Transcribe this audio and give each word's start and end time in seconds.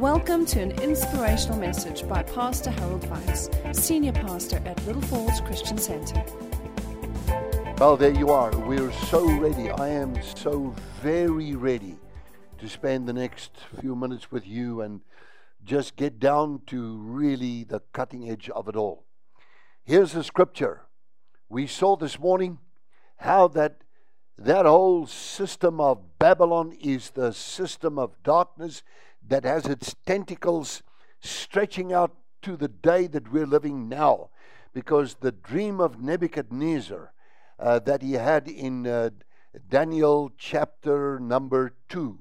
Welcome 0.00 0.46
to 0.46 0.62
an 0.62 0.70
inspirational 0.80 1.58
message 1.58 2.08
by 2.08 2.22
Pastor 2.22 2.70
Harold 2.70 3.02
Weitsz, 3.02 3.76
Senior 3.76 4.12
Pastor 4.12 4.56
at 4.64 4.82
Little 4.86 5.02
Falls 5.02 5.42
Christian 5.42 5.76
Center. 5.76 6.24
Well, 7.76 7.98
there 7.98 8.14
you 8.14 8.30
are. 8.30 8.50
We're 8.60 8.92
so 8.92 9.30
ready. 9.38 9.70
I 9.70 9.88
am 9.88 10.16
so 10.22 10.74
very 11.02 11.54
ready 11.54 11.98
to 12.56 12.66
spend 12.66 13.06
the 13.06 13.12
next 13.12 13.50
few 13.78 13.94
minutes 13.94 14.32
with 14.32 14.46
you 14.46 14.80
and 14.80 15.02
just 15.62 15.96
get 15.96 16.18
down 16.18 16.62
to 16.68 16.96
really 16.96 17.64
the 17.64 17.82
cutting 17.92 18.30
edge 18.30 18.48
of 18.48 18.68
it 18.68 18.76
all. 18.76 19.04
Here's 19.84 20.12
the 20.12 20.24
scripture. 20.24 20.86
We 21.50 21.66
saw 21.66 21.96
this 21.96 22.18
morning 22.18 22.56
how 23.16 23.48
that 23.48 23.82
that 24.38 24.64
whole 24.64 25.06
system 25.06 25.78
of 25.78 26.18
Babylon 26.18 26.72
is 26.80 27.10
the 27.10 27.32
system 27.32 27.98
of 27.98 28.22
darkness 28.22 28.82
that 29.30 29.44
has 29.44 29.66
its 29.66 29.94
tentacles 30.04 30.82
stretching 31.20 31.92
out 31.92 32.14
to 32.42 32.56
the 32.56 32.68
day 32.68 33.06
that 33.06 33.32
we're 33.32 33.46
living 33.46 33.88
now. 33.88 34.28
Because 34.74 35.14
the 35.14 35.32
dream 35.32 35.80
of 35.80 36.00
Nebuchadnezzar 36.00 37.12
uh, 37.58 37.78
that 37.80 38.02
he 38.02 38.12
had 38.12 38.48
in 38.48 38.86
uh, 38.86 39.10
Daniel 39.68 40.32
chapter 40.36 41.18
number 41.20 41.72
2, 41.88 42.18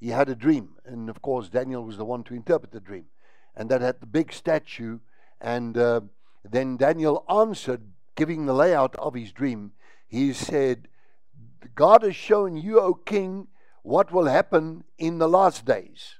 he 0.00 0.08
had 0.08 0.28
a 0.28 0.34
dream. 0.34 0.76
And 0.84 1.10
of 1.10 1.20
course, 1.22 1.48
Daniel 1.48 1.84
was 1.84 1.98
the 1.98 2.04
one 2.04 2.24
to 2.24 2.34
interpret 2.34 2.72
the 2.72 2.80
dream. 2.80 3.06
And 3.54 3.70
that 3.70 3.80
had 3.80 4.00
the 4.00 4.06
big 4.06 4.32
statue. 4.32 5.00
And 5.40 5.76
uh, 5.76 6.00
then 6.48 6.76
Daniel 6.76 7.24
answered, 7.28 7.82
giving 8.14 8.46
the 8.46 8.54
layout 8.54 8.96
of 8.96 9.14
his 9.14 9.32
dream. 9.32 9.72
He 10.06 10.32
said, 10.32 10.88
God 11.74 12.02
has 12.02 12.16
shown 12.16 12.56
you, 12.56 12.80
O 12.80 12.94
king, 12.94 13.48
what 13.82 14.12
will 14.12 14.26
happen 14.26 14.84
in 14.96 15.18
the 15.18 15.28
last 15.28 15.64
days. 15.64 16.17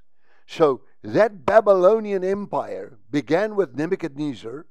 So 0.48 0.80
that 1.02 1.44
Babylonian 1.44 2.24
empire 2.24 2.98
began 3.10 3.54
with 3.54 3.77
Nebuchadnezzar. 3.77 4.64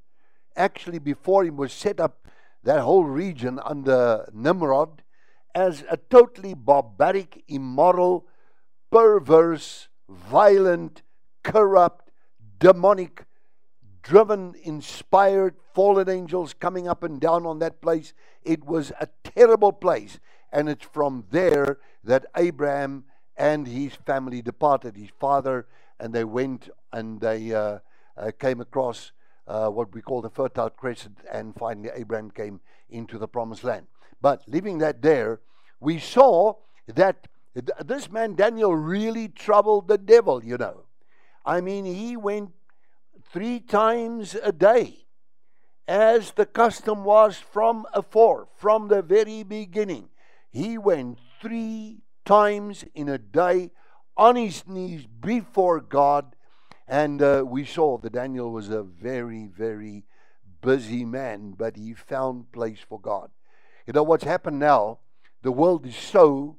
Actually, 0.56 0.98
before 0.98 1.46
him 1.46 1.56
was 1.56 1.72
set 1.72 2.00
up 2.00 2.28
that 2.64 2.80
whole 2.80 3.06
region 3.06 3.60
under 3.64 4.28
Nimrod 4.34 5.04
as 5.54 5.84
a 5.88 5.98
totally 5.98 6.56
barbaric, 6.56 7.44
immoral, 7.48 8.26
perverse, 8.92 9.88
violent, 10.10 11.04
corrupt, 11.44 12.10
demonic, 12.58 13.26
driven, 14.02 14.56
inspired, 14.64 15.54
fallen 15.76 16.10
angels 16.10 16.56
coming 16.56 16.88
up 16.88 17.04
and 17.04 17.22
down 17.22 17.46
on 17.46 17.60
that 17.60 17.82
place. 17.82 18.16
It 18.42 18.66
was 18.66 18.92
a 19.00 19.10
terrible 19.24 19.74
place. 19.74 20.20
And 20.52 20.70
it's 20.70 20.86
from 20.86 21.26
there 21.30 21.78
that 22.04 22.26
Abraham 22.36 23.04
and 23.38 23.68
his 23.68 23.94
family 24.06 24.42
departed, 24.42 24.96
his 24.96 25.10
father, 25.20 25.68
and 26.00 26.14
they 26.14 26.24
went 26.24 26.70
and 26.92 27.22
they 27.22 27.54
uh, 27.54 27.80
uh, 28.18 28.32
came 28.40 28.62
across 28.62 29.12
uh, 29.48 29.70
what 29.70 29.94
we 29.94 30.02
call 30.02 30.22
the 30.22 30.30
Fertile 30.30 30.70
Crescent, 30.70 31.20
and 31.32 31.56
finally 31.56 31.90
Abraham 31.94 32.32
came 32.32 32.60
into 32.90 33.18
the 33.18 33.28
promised 33.28 33.64
land. 33.64 33.88
But 34.22 34.42
leaving 34.48 34.80
that 34.80 35.02
there, 35.02 35.40
we 35.80 36.00
saw 36.00 36.56
that 36.88 37.28
th- 37.54 37.70
this 37.86 38.12
man 38.12 38.36
Daniel 38.36 38.76
really 38.76 39.28
troubled 39.28 39.88
the 39.88 39.98
devil, 39.98 40.44
you 40.44 40.58
know. 40.58 40.86
I 41.46 41.62
mean, 41.62 41.86
he 41.86 42.18
went 42.18 42.52
three 43.32 43.60
times 43.60 44.36
a 44.44 44.52
day, 44.52 45.06
as 45.88 46.32
the 46.32 46.46
custom 46.46 47.04
was 47.06 47.38
from 47.38 47.86
afore, 47.94 48.48
from 48.58 48.90
the 48.90 49.02
very 49.02 49.44
beginning. 49.44 50.10
He 50.50 50.78
went 50.78 51.20
three 51.42 52.02
times 52.28 52.84
in 52.94 53.08
a 53.08 53.18
day 53.18 53.72
on 54.18 54.36
his 54.36 54.68
knees 54.68 55.08
before 55.08 55.80
God. 55.80 56.36
And 56.86 57.22
uh, 57.22 57.44
we 57.48 57.64
saw 57.64 57.98
that 58.00 58.14
Daniel 58.14 58.52
was 58.52 58.70
a 58.70 58.84
very, 58.84 59.48
very 59.48 60.04
busy 60.62 61.06
man, 61.06 61.56
but 61.58 61.78
he 61.78 61.94
found 61.94 62.52
place 62.52 62.80
for 62.88 63.00
God. 63.00 63.32
You 63.86 63.94
know 63.94 64.04
what's 64.04 64.26
happened 64.26 64.60
now? 64.60 65.00
The 65.42 65.52
world 65.54 65.86
is 65.86 65.96
so, 65.96 66.58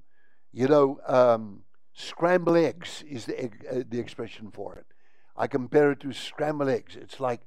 you 0.53 0.69
know, 0.69 1.01
um, 1.07 1.65
scrambled 1.93 2.57
eggs 2.57 3.05
is 3.07 3.27
the, 3.27 3.51
uh, 3.71 3.83
the 3.87 4.01
expression 4.01 4.51
for 4.51 4.75
it. 4.77 4.87
I 5.37 5.49
compare 5.49 5.93
it 5.93 6.01
to 6.01 6.13
scramble 6.13 6.71
eggs. 6.71 6.97
It's 6.97 7.21
like 7.21 7.43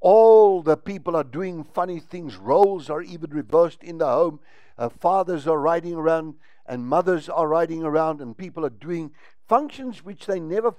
all 0.00 0.62
the 0.62 0.78
people 0.78 1.14
are 1.16 1.24
doing 1.24 1.64
funny 1.64 2.00
things. 2.00 2.36
Roles 2.36 2.88
are 2.88 3.02
even 3.02 3.30
reversed 3.30 3.82
in 3.82 3.98
the 3.98 4.06
home. 4.06 4.40
Uh, 4.78 4.88
fathers 4.88 5.46
are 5.46 5.60
riding 5.60 5.94
around 5.94 6.34
and 6.66 6.86
mothers 6.86 7.28
are 7.28 7.48
riding 7.48 7.82
around 7.82 8.20
and 8.20 8.36
people 8.36 8.64
are 8.64 8.70
doing 8.70 9.12
functions 9.48 10.04
which 10.04 10.26
they 10.26 10.40
never 10.40 10.74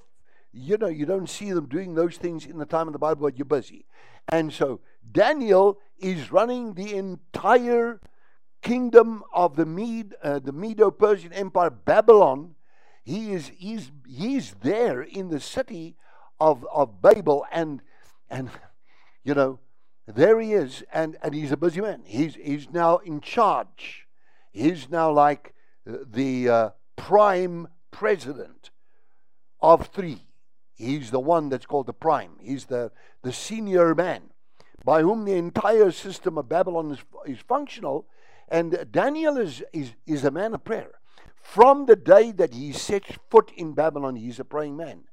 you 0.52 0.78
know 0.78 0.88
you 0.88 1.06
don't 1.06 1.30
see 1.30 1.52
them 1.52 1.68
doing 1.68 1.96
those 1.96 2.18
things 2.18 2.46
in 2.46 2.58
the 2.58 2.66
time 2.66 2.88
of 2.88 2.94
the 2.94 3.00
bible 3.00 3.24
but 3.24 3.38
you're 3.38 3.46
busy. 3.46 3.86
And 4.30 4.54
so 4.54 4.80
daniel 5.12 5.80
is 5.98 6.32
running 6.32 6.74
the 6.74 6.96
entire 6.96 8.00
kingdom 8.62 9.24
of 9.34 9.56
the 9.56 9.66
Mede, 9.66 10.16
uh, 10.24 10.40
the 10.40 10.54
medo-persian 10.54 11.34
empire 11.34 11.70
babylon. 11.70 12.56
He 13.04 13.34
is 13.34 13.52
he's 13.56 13.92
he's 14.08 14.56
there 14.62 15.02
in 15.02 15.30
the 15.30 15.40
city 15.40 15.96
of 16.40 16.66
of 16.74 17.02
babel 17.02 17.46
and 17.52 17.82
and 18.30 18.50
you 19.24 19.34
know 19.34 19.60
there 20.08 20.40
he 20.40 20.54
is 20.54 20.84
and 20.94 21.18
and 21.22 21.34
he's 21.34 21.52
a 21.52 21.58
busy 21.58 21.82
man. 21.82 22.04
He's 22.06 22.36
he's 22.36 22.70
now 22.72 22.98
in 22.98 23.22
charge. 23.22 24.08
He's 24.52 24.90
now 24.90 25.12
like 25.12 25.54
the 25.86 26.50
uh, 26.50 26.70
prime 26.96 27.68
president 27.92 28.72
of 29.62 29.88
three. 29.88 30.28
He's 30.76 31.12
the 31.12 31.20
one 31.20 31.50
that's 31.50 31.66
called 31.66 31.88
the 31.88 31.94
prime. 31.94 32.32
He's 32.42 32.66
the, 32.66 32.92
the 33.22 33.32
senior 33.32 33.94
man 33.96 34.24
by 34.84 35.02
whom 35.02 35.26
the 35.26 35.36
entire 35.36 35.92
system 35.92 36.38
of 36.38 36.50
Babylon 36.50 36.92
is, 36.92 37.00
is 37.26 37.40
functional. 37.48 38.06
And 38.50 38.88
Daniel 38.92 39.38
is, 39.38 39.64
is, 39.72 39.94
is 40.06 40.26
a 40.26 40.32
man 40.32 40.54
of 40.54 40.64
prayer. 40.64 41.00
From 41.42 41.86
the 41.86 41.96
day 41.96 42.32
that 42.32 42.54
he 42.54 42.72
sets 42.72 43.12
foot 43.30 43.52
in 43.56 43.74
Babylon, 43.74 44.16
he's 44.16 44.40
a 44.40 44.46
praying 44.46 44.78
man. 44.78 45.04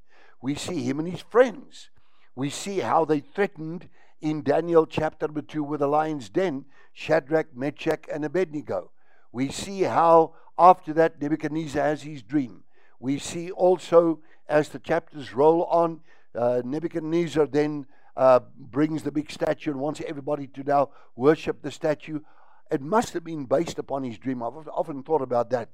We 0.42 0.54
see 0.54 0.82
him 0.82 0.98
and 0.98 1.08
his 1.08 1.20
friends. 1.20 1.90
We 2.34 2.50
see 2.50 2.78
how 2.78 3.04
they 3.04 3.20
threatened 3.20 3.88
in 4.20 4.42
Daniel 4.42 4.86
chapter 4.86 5.28
2 5.28 5.62
with 5.62 5.80
the 5.80 5.86
lion's 5.86 6.28
den 6.28 6.66
Shadrach, 6.92 7.54
Meshach, 7.54 8.06
and 8.12 8.24
Abednego. 8.24 8.90
We 9.32 9.50
see 9.50 9.82
how 9.82 10.34
after 10.60 10.92
that, 10.92 11.20
Nebuchadnezzar 11.20 11.82
has 11.82 12.02
his 12.02 12.22
dream. 12.22 12.64
We 13.00 13.18
see 13.18 13.50
also, 13.50 14.20
as 14.48 14.68
the 14.68 14.78
chapters 14.78 15.32
roll 15.32 15.64
on, 15.64 16.00
uh, 16.34 16.60
Nebuchadnezzar 16.64 17.46
then 17.46 17.86
uh, 18.16 18.40
brings 18.56 19.02
the 19.02 19.10
big 19.10 19.30
statue 19.30 19.70
and 19.70 19.80
wants 19.80 20.02
everybody 20.06 20.46
to 20.48 20.62
now 20.62 20.90
worship 21.16 21.62
the 21.62 21.70
statue. 21.70 22.20
It 22.70 22.82
must 22.82 23.14
have 23.14 23.24
been 23.24 23.46
based 23.46 23.78
upon 23.78 24.04
his 24.04 24.18
dream. 24.18 24.42
I've 24.42 24.68
often 24.68 25.02
thought 25.02 25.22
about 25.22 25.48
that. 25.50 25.70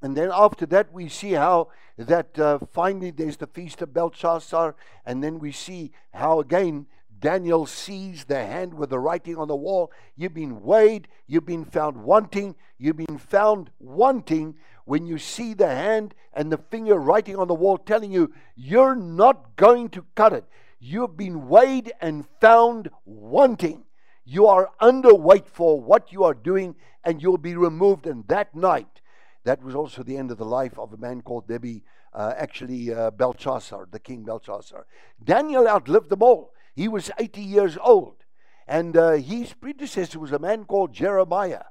And 0.00 0.16
then 0.16 0.30
after 0.32 0.64
that, 0.66 0.92
we 0.92 1.08
see 1.08 1.32
how 1.32 1.68
that 1.96 2.38
uh, 2.38 2.60
finally 2.72 3.10
there's 3.10 3.36
the 3.36 3.48
feast 3.48 3.82
of 3.82 3.92
Belshazzar, 3.92 4.76
and 5.04 5.24
then 5.24 5.40
we 5.40 5.50
see 5.50 5.90
how 6.14 6.38
again 6.38 6.86
Daniel 7.20 7.66
sees 7.66 8.24
the 8.24 8.44
hand 8.44 8.74
with 8.74 8.90
the 8.90 8.98
writing 8.98 9.36
on 9.36 9.48
the 9.48 9.56
wall. 9.56 9.90
You've 10.16 10.34
been 10.34 10.62
weighed, 10.62 11.08
you've 11.26 11.46
been 11.46 11.64
found 11.64 11.96
wanting, 11.96 12.54
you've 12.78 12.96
been 12.96 13.18
found 13.18 13.70
wanting 13.78 14.56
when 14.84 15.06
you 15.06 15.18
see 15.18 15.54
the 15.54 15.68
hand 15.68 16.14
and 16.32 16.52
the 16.52 16.58
finger 16.58 16.94
writing 16.94 17.36
on 17.36 17.48
the 17.48 17.54
wall 17.54 17.78
telling 17.78 18.12
you 18.12 18.32
you're 18.56 18.94
not 18.94 19.56
going 19.56 19.88
to 19.90 20.04
cut 20.14 20.32
it. 20.32 20.44
You've 20.80 21.16
been 21.16 21.48
weighed 21.48 21.92
and 22.00 22.24
found 22.40 22.90
wanting. 23.04 23.84
You 24.24 24.46
are 24.46 24.70
underweight 24.80 25.46
for 25.46 25.80
what 25.80 26.12
you 26.12 26.22
are 26.24 26.34
doing, 26.34 26.76
and 27.02 27.22
you'll 27.22 27.38
be 27.38 27.56
removed. 27.56 28.06
And 28.06 28.28
that 28.28 28.54
night, 28.54 29.00
that 29.44 29.62
was 29.62 29.74
also 29.74 30.02
the 30.02 30.16
end 30.16 30.30
of 30.30 30.38
the 30.38 30.44
life 30.44 30.78
of 30.78 30.92
a 30.92 30.98
man 30.98 31.22
called 31.22 31.48
Debbie, 31.48 31.82
uh, 32.12 32.34
actually 32.36 32.92
uh, 32.92 33.10
Belshazzar, 33.10 33.88
the 33.90 33.98
king 33.98 34.24
Belshazzar. 34.24 34.86
Daniel 35.24 35.66
outlived 35.66 36.10
them 36.10 36.22
all. 36.22 36.52
He 36.78 36.86
was 36.86 37.10
80 37.18 37.40
years 37.40 37.76
old. 37.82 38.22
And 38.68 38.96
uh, 38.96 39.14
his 39.14 39.52
predecessor 39.52 40.20
was 40.20 40.30
a 40.30 40.38
man 40.38 40.64
called 40.64 40.92
Jeremiah. 40.92 41.64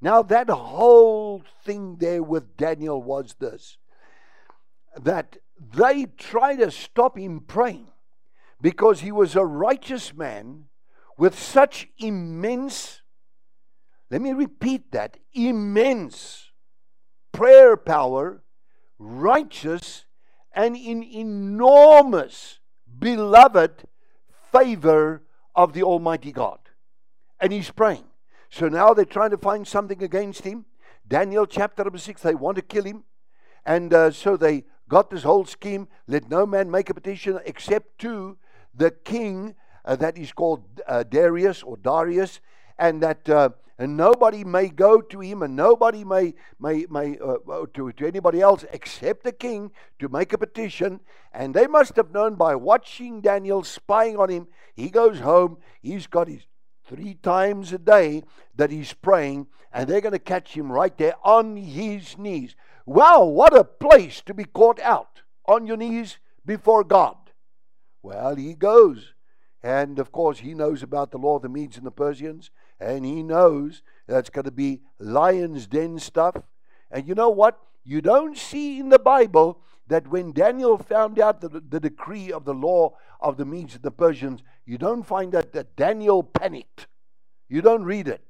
Now, 0.00 0.24
that 0.24 0.50
whole 0.50 1.44
thing 1.62 1.98
there 2.00 2.20
with 2.20 2.56
Daniel 2.56 3.00
was 3.00 3.36
this 3.38 3.78
that 5.00 5.36
they 5.56 6.06
tried 6.18 6.56
to 6.56 6.72
stop 6.72 7.16
him 7.16 7.42
praying 7.46 7.92
because 8.60 9.02
he 9.02 9.12
was 9.12 9.36
a 9.36 9.44
righteous 9.46 10.12
man 10.12 10.64
with 11.16 11.38
such 11.38 11.86
immense, 11.98 13.02
let 14.10 14.20
me 14.20 14.32
repeat 14.32 14.90
that, 14.90 15.16
immense 15.32 16.50
prayer 17.30 17.76
power, 17.76 18.42
righteous, 18.98 20.06
and 20.52 20.74
in 20.74 21.04
enormous, 21.04 22.58
beloved 22.98 23.86
favor 24.52 25.22
of 25.54 25.72
the 25.72 25.82
Almighty 25.82 26.32
God. 26.32 26.58
And 27.40 27.52
he's 27.52 27.70
praying. 27.70 28.04
So 28.50 28.68
now 28.68 28.94
they're 28.94 29.04
trying 29.04 29.30
to 29.30 29.38
find 29.38 29.66
something 29.66 30.02
against 30.02 30.42
him. 30.42 30.66
Daniel 31.06 31.46
chapter 31.46 31.84
number 31.84 31.98
6, 31.98 32.22
they 32.22 32.34
want 32.34 32.56
to 32.56 32.62
kill 32.62 32.84
him. 32.84 33.04
And 33.64 33.92
uh, 33.92 34.10
so 34.10 34.36
they 34.36 34.64
got 34.88 35.10
this 35.10 35.22
whole 35.22 35.44
scheme 35.44 35.88
let 36.06 36.28
no 36.28 36.44
man 36.46 36.70
make 36.70 36.90
a 36.90 36.94
petition 36.94 37.38
except 37.44 37.98
to 38.00 38.36
the 38.74 38.90
king 38.90 39.54
uh, 39.84 39.96
that 39.96 40.18
is 40.18 40.32
called 40.32 40.64
uh, 40.86 41.02
Darius 41.04 41.62
or 41.62 41.76
Darius, 41.76 42.40
and 42.78 43.02
that 43.02 43.28
uh, 43.28 43.50
and 43.80 43.96
nobody 43.96 44.44
may 44.44 44.68
go 44.68 45.00
to 45.00 45.20
him, 45.20 45.42
and 45.42 45.56
nobody 45.56 46.04
may 46.04 46.34
may 46.60 46.84
may 46.90 47.16
uh, 47.18 47.38
uh, 47.50 47.64
to 47.72 47.90
to 47.92 48.06
anybody 48.06 48.42
else 48.42 48.66
except 48.72 49.24
the 49.24 49.32
king 49.32 49.70
to 49.98 50.10
make 50.10 50.34
a 50.34 50.38
petition. 50.38 51.00
And 51.32 51.54
they 51.54 51.66
must 51.66 51.96
have 51.96 52.12
known 52.12 52.34
by 52.34 52.56
watching 52.56 53.22
Daniel, 53.22 53.64
spying 53.64 54.18
on 54.18 54.28
him. 54.28 54.48
He 54.74 54.90
goes 54.90 55.20
home. 55.20 55.56
He's 55.80 56.06
got 56.06 56.28
his 56.28 56.42
three 56.84 57.14
times 57.14 57.72
a 57.72 57.78
day 57.78 58.22
that 58.54 58.70
he's 58.70 58.92
praying, 58.92 59.46
and 59.72 59.88
they're 59.88 60.02
going 60.02 60.12
to 60.12 60.18
catch 60.18 60.52
him 60.52 60.70
right 60.70 60.96
there 60.98 61.14
on 61.24 61.56
his 61.56 62.18
knees. 62.18 62.54
Wow, 62.84 63.24
what 63.24 63.56
a 63.56 63.64
place 63.64 64.20
to 64.26 64.34
be 64.34 64.44
caught 64.44 64.80
out 64.80 65.22
on 65.46 65.66
your 65.66 65.78
knees 65.78 66.18
before 66.44 66.84
God. 66.84 67.16
Well, 68.02 68.36
he 68.36 68.52
goes. 68.52 69.14
And 69.62 69.98
of 69.98 70.10
course, 70.10 70.38
he 70.38 70.54
knows 70.54 70.82
about 70.82 71.10
the 71.10 71.18
law 71.18 71.36
of 71.36 71.42
the 71.42 71.48
Medes 71.48 71.76
and 71.76 71.86
the 71.86 71.90
Persians, 71.90 72.50
and 72.80 73.04
he 73.04 73.22
knows 73.22 73.82
that's 74.06 74.30
going 74.30 74.46
to 74.46 74.50
be 74.50 74.80
lion's 74.98 75.66
den 75.66 75.98
stuff. 75.98 76.36
And 76.90 77.06
you 77.06 77.14
know 77.14 77.30
what? 77.30 77.60
You 77.84 78.00
don't 78.00 78.36
see 78.36 78.80
in 78.80 78.88
the 78.88 78.98
Bible 78.98 79.60
that 79.86 80.08
when 80.08 80.32
Daniel 80.32 80.78
found 80.78 81.18
out 81.18 81.40
the, 81.40 81.48
the 81.48 81.80
decree 81.80 82.32
of 82.32 82.44
the 82.44 82.54
law 82.54 82.96
of 83.20 83.36
the 83.36 83.44
Medes 83.44 83.74
and 83.74 83.82
the 83.82 83.90
Persians, 83.90 84.42
you 84.64 84.78
don't 84.78 85.02
find 85.02 85.32
that, 85.32 85.52
that 85.52 85.76
Daniel 85.76 86.22
panicked. 86.22 86.86
You 87.48 87.60
don't 87.60 87.84
read 87.84 88.08
it. 88.08 88.22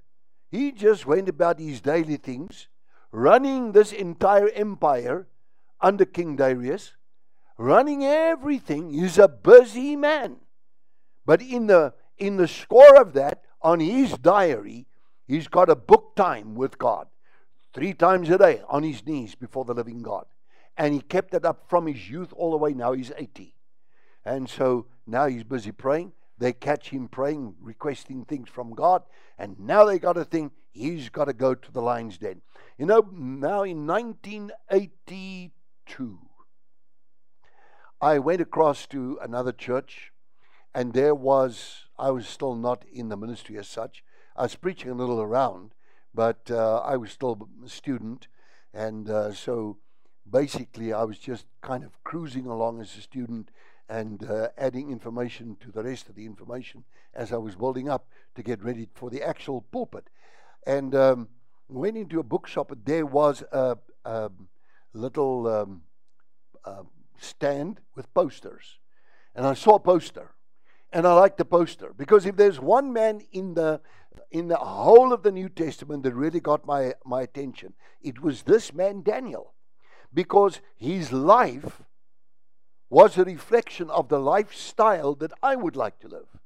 He 0.50 0.72
just 0.72 1.06
went 1.06 1.28
about 1.28 1.60
his 1.60 1.80
daily 1.80 2.16
things, 2.16 2.68
running 3.12 3.72
this 3.72 3.92
entire 3.92 4.48
empire 4.48 5.28
under 5.80 6.04
King 6.04 6.36
Darius, 6.36 6.96
running 7.56 8.04
everything. 8.04 8.92
He's 8.92 9.18
a 9.18 9.28
busy 9.28 9.94
man. 9.96 10.36
But 11.24 11.42
in 11.42 11.66
the 11.66 11.94
in 12.18 12.36
the 12.36 12.48
score 12.48 13.00
of 13.00 13.12
that, 13.14 13.44
on 13.62 13.80
his 13.80 14.12
diary, 14.18 14.86
he's 15.26 15.48
got 15.48 15.68
a 15.68 15.76
book 15.76 16.16
time 16.16 16.54
with 16.54 16.78
God. 16.78 17.08
Three 17.72 17.94
times 17.94 18.28
a 18.30 18.38
day 18.38 18.62
on 18.68 18.82
his 18.82 19.06
knees 19.06 19.34
before 19.34 19.64
the 19.64 19.74
living 19.74 20.02
God. 20.02 20.26
And 20.76 20.94
he 20.94 21.00
kept 21.00 21.34
it 21.34 21.44
up 21.44 21.68
from 21.68 21.86
his 21.86 22.10
youth 22.10 22.32
all 22.32 22.50
the 22.50 22.56
way. 22.56 22.72
Now 22.72 22.92
he's 22.92 23.12
80. 23.16 23.54
And 24.24 24.48
so 24.48 24.86
now 25.06 25.26
he's 25.26 25.44
busy 25.44 25.72
praying. 25.72 26.12
They 26.38 26.52
catch 26.52 26.88
him 26.88 27.08
praying, 27.08 27.54
requesting 27.60 28.24
things 28.24 28.48
from 28.48 28.74
God. 28.74 29.02
And 29.38 29.60
now 29.60 29.84
they 29.84 29.98
got 29.98 30.16
a 30.16 30.24
thing. 30.24 30.50
He's 30.72 31.10
got 31.10 31.26
to 31.26 31.32
go 31.32 31.54
to 31.54 31.72
the 31.72 31.82
lion's 31.82 32.18
den. 32.18 32.42
You 32.78 32.86
know, 32.86 33.08
now 33.12 33.62
in 33.62 33.86
1982, 33.86 36.18
I 38.00 38.18
went 38.18 38.40
across 38.40 38.86
to 38.86 39.18
another 39.20 39.52
church 39.52 40.12
and 40.74 40.92
there 40.92 41.14
was, 41.14 41.86
I 41.98 42.10
was 42.10 42.28
still 42.28 42.54
not 42.54 42.84
in 42.92 43.08
the 43.08 43.16
ministry 43.16 43.58
as 43.58 43.68
such. 43.68 44.04
I 44.36 44.42
was 44.42 44.54
preaching 44.54 44.90
a 44.90 44.94
little 44.94 45.20
around, 45.20 45.74
but 46.14 46.50
uh, 46.50 46.78
I 46.78 46.96
was 46.96 47.10
still 47.10 47.48
a 47.64 47.68
student. 47.68 48.28
And 48.72 49.10
uh, 49.10 49.32
so 49.32 49.78
basically, 50.30 50.92
I 50.92 51.02
was 51.04 51.18
just 51.18 51.46
kind 51.60 51.82
of 51.84 52.02
cruising 52.04 52.46
along 52.46 52.80
as 52.80 52.96
a 52.96 53.00
student 53.00 53.50
and 53.88 54.22
uh, 54.22 54.48
adding 54.56 54.92
information 54.92 55.56
to 55.60 55.72
the 55.72 55.82
rest 55.82 56.08
of 56.08 56.14
the 56.14 56.24
information 56.24 56.84
as 57.12 57.32
I 57.32 57.36
was 57.38 57.56
building 57.56 57.88
up 57.88 58.06
to 58.36 58.42
get 58.42 58.62
ready 58.62 58.88
for 58.94 59.10
the 59.10 59.22
actual 59.22 59.62
pulpit. 59.72 60.08
And 60.64 60.94
um, 60.94 61.28
went 61.68 61.96
into 61.96 62.20
a 62.20 62.22
bookshop, 62.22 62.72
there 62.84 63.06
was 63.06 63.42
a, 63.50 63.76
a 64.04 64.30
little 64.92 65.48
um, 65.48 65.82
uh, 66.64 66.84
stand 67.18 67.80
with 67.96 68.12
posters. 68.14 68.78
And 69.34 69.44
I 69.44 69.54
saw 69.54 69.74
a 69.74 69.80
poster 69.80 70.34
and 70.92 71.06
I 71.06 71.14
like 71.14 71.36
the 71.36 71.44
poster 71.44 71.92
because 71.96 72.26
if 72.26 72.36
there's 72.36 72.60
one 72.60 72.92
man 72.92 73.20
in 73.32 73.54
the 73.54 73.80
in 74.30 74.48
the 74.48 74.56
whole 74.56 75.12
of 75.12 75.22
the 75.22 75.32
New 75.32 75.48
Testament 75.48 76.02
that 76.04 76.14
really 76.14 76.40
got 76.40 76.66
my, 76.66 76.94
my 77.04 77.22
attention, 77.22 77.74
it 78.00 78.20
was 78.20 78.42
this 78.42 78.72
man 78.72 79.02
Daniel. 79.02 79.54
Because 80.12 80.60
his 80.76 81.12
life 81.12 81.82
was 82.88 83.16
a 83.16 83.24
reflection 83.24 83.90
of 83.90 84.08
the 84.08 84.18
lifestyle 84.18 85.14
that 85.16 85.32
I 85.42 85.56
would 85.56 85.76
like 85.76 85.98
to 86.00 86.08
live. 86.08 86.38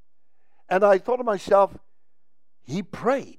And 0.69 0.85
I 0.85 0.99
thought 0.99 1.17
to 1.19 1.25
myself, 1.25 1.79
he 2.63 2.83
prayed. 2.83 3.39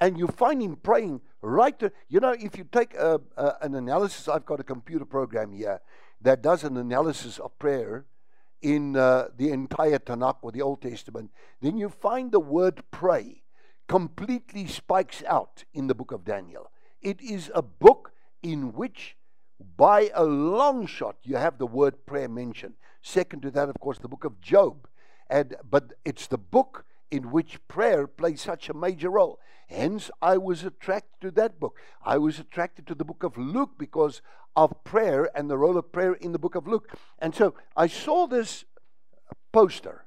And 0.00 0.18
you 0.18 0.28
find 0.28 0.62
him 0.62 0.76
praying 0.76 1.22
right 1.42 1.78
to, 1.78 1.90
you 2.08 2.20
know, 2.20 2.32
if 2.38 2.56
you 2.56 2.64
take 2.64 2.94
a, 2.94 3.20
a, 3.36 3.54
an 3.62 3.74
analysis, 3.74 4.28
I've 4.28 4.46
got 4.46 4.60
a 4.60 4.64
computer 4.64 5.04
program 5.04 5.52
here 5.52 5.80
that 6.20 6.42
does 6.42 6.64
an 6.64 6.76
analysis 6.76 7.38
of 7.38 7.58
prayer 7.58 8.06
in 8.62 8.96
uh, 8.96 9.28
the 9.36 9.50
entire 9.50 9.98
Tanakh 9.98 10.38
or 10.42 10.52
the 10.52 10.62
Old 10.62 10.82
Testament, 10.82 11.30
then 11.60 11.76
you 11.76 11.88
find 11.88 12.32
the 12.32 12.40
word 12.40 12.82
pray 12.90 13.42
completely 13.88 14.66
spikes 14.66 15.22
out 15.26 15.64
in 15.72 15.86
the 15.86 15.94
book 15.94 16.12
of 16.12 16.24
Daniel. 16.24 16.70
It 17.00 17.20
is 17.20 17.50
a 17.54 17.62
book 17.62 18.12
in 18.42 18.72
which, 18.74 19.16
by 19.76 20.10
a 20.14 20.24
long 20.24 20.86
shot, 20.86 21.16
you 21.22 21.36
have 21.36 21.58
the 21.58 21.66
word 21.66 22.06
prayer 22.06 22.28
mentioned. 22.28 22.74
Second 23.02 23.42
to 23.42 23.50
that, 23.52 23.68
of 23.68 23.76
course, 23.80 23.98
the 23.98 24.08
book 24.08 24.24
of 24.24 24.40
Job. 24.40 24.86
And, 25.30 25.56
but 25.68 25.94
it's 26.04 26.26
the 26.26 26.38
book 26.38 26.84
in 27.10 27.30
which 27.30 27.66
prayer 27.68 28.06
plays 28.06 28.40
such 28.40 28.68
a 28.68 28.74
major 28.74 29.10
role. 29.10 29.38
Hence, 29.68 30.10
I 30.22 30.38
was 30.38 30.64
attracted 30.64 31.20
to 31.20 31.30
that 31.32 31.60
book. 31.60 31.76
I 32.04 32.18
was 32.18 32.38
attracted 32.38 32.86
to 32.86 32.94
the 32.94 33.04
book 33.04 33.22
of 33.22 33.36
Luke 33.36 33.72
because 33.78 34.22
of 34.56 34.82
prayer 34.82 35.30
and 35.36 35.50
the 35.50 35.58
role 35.58 35.76
of 35.76 35.92
prayer 35.92 36.14
in 36.14 36.32
the 36.32 36.38
book 36.38 36.54
of 36.54 36.66
Luke. 36.66 36.96
And 37.18 37.34
so 37.34 37.54
I 37.76 37.86
saw 37.86 38.26
this 38.26 38.64
poster 39.52 40.06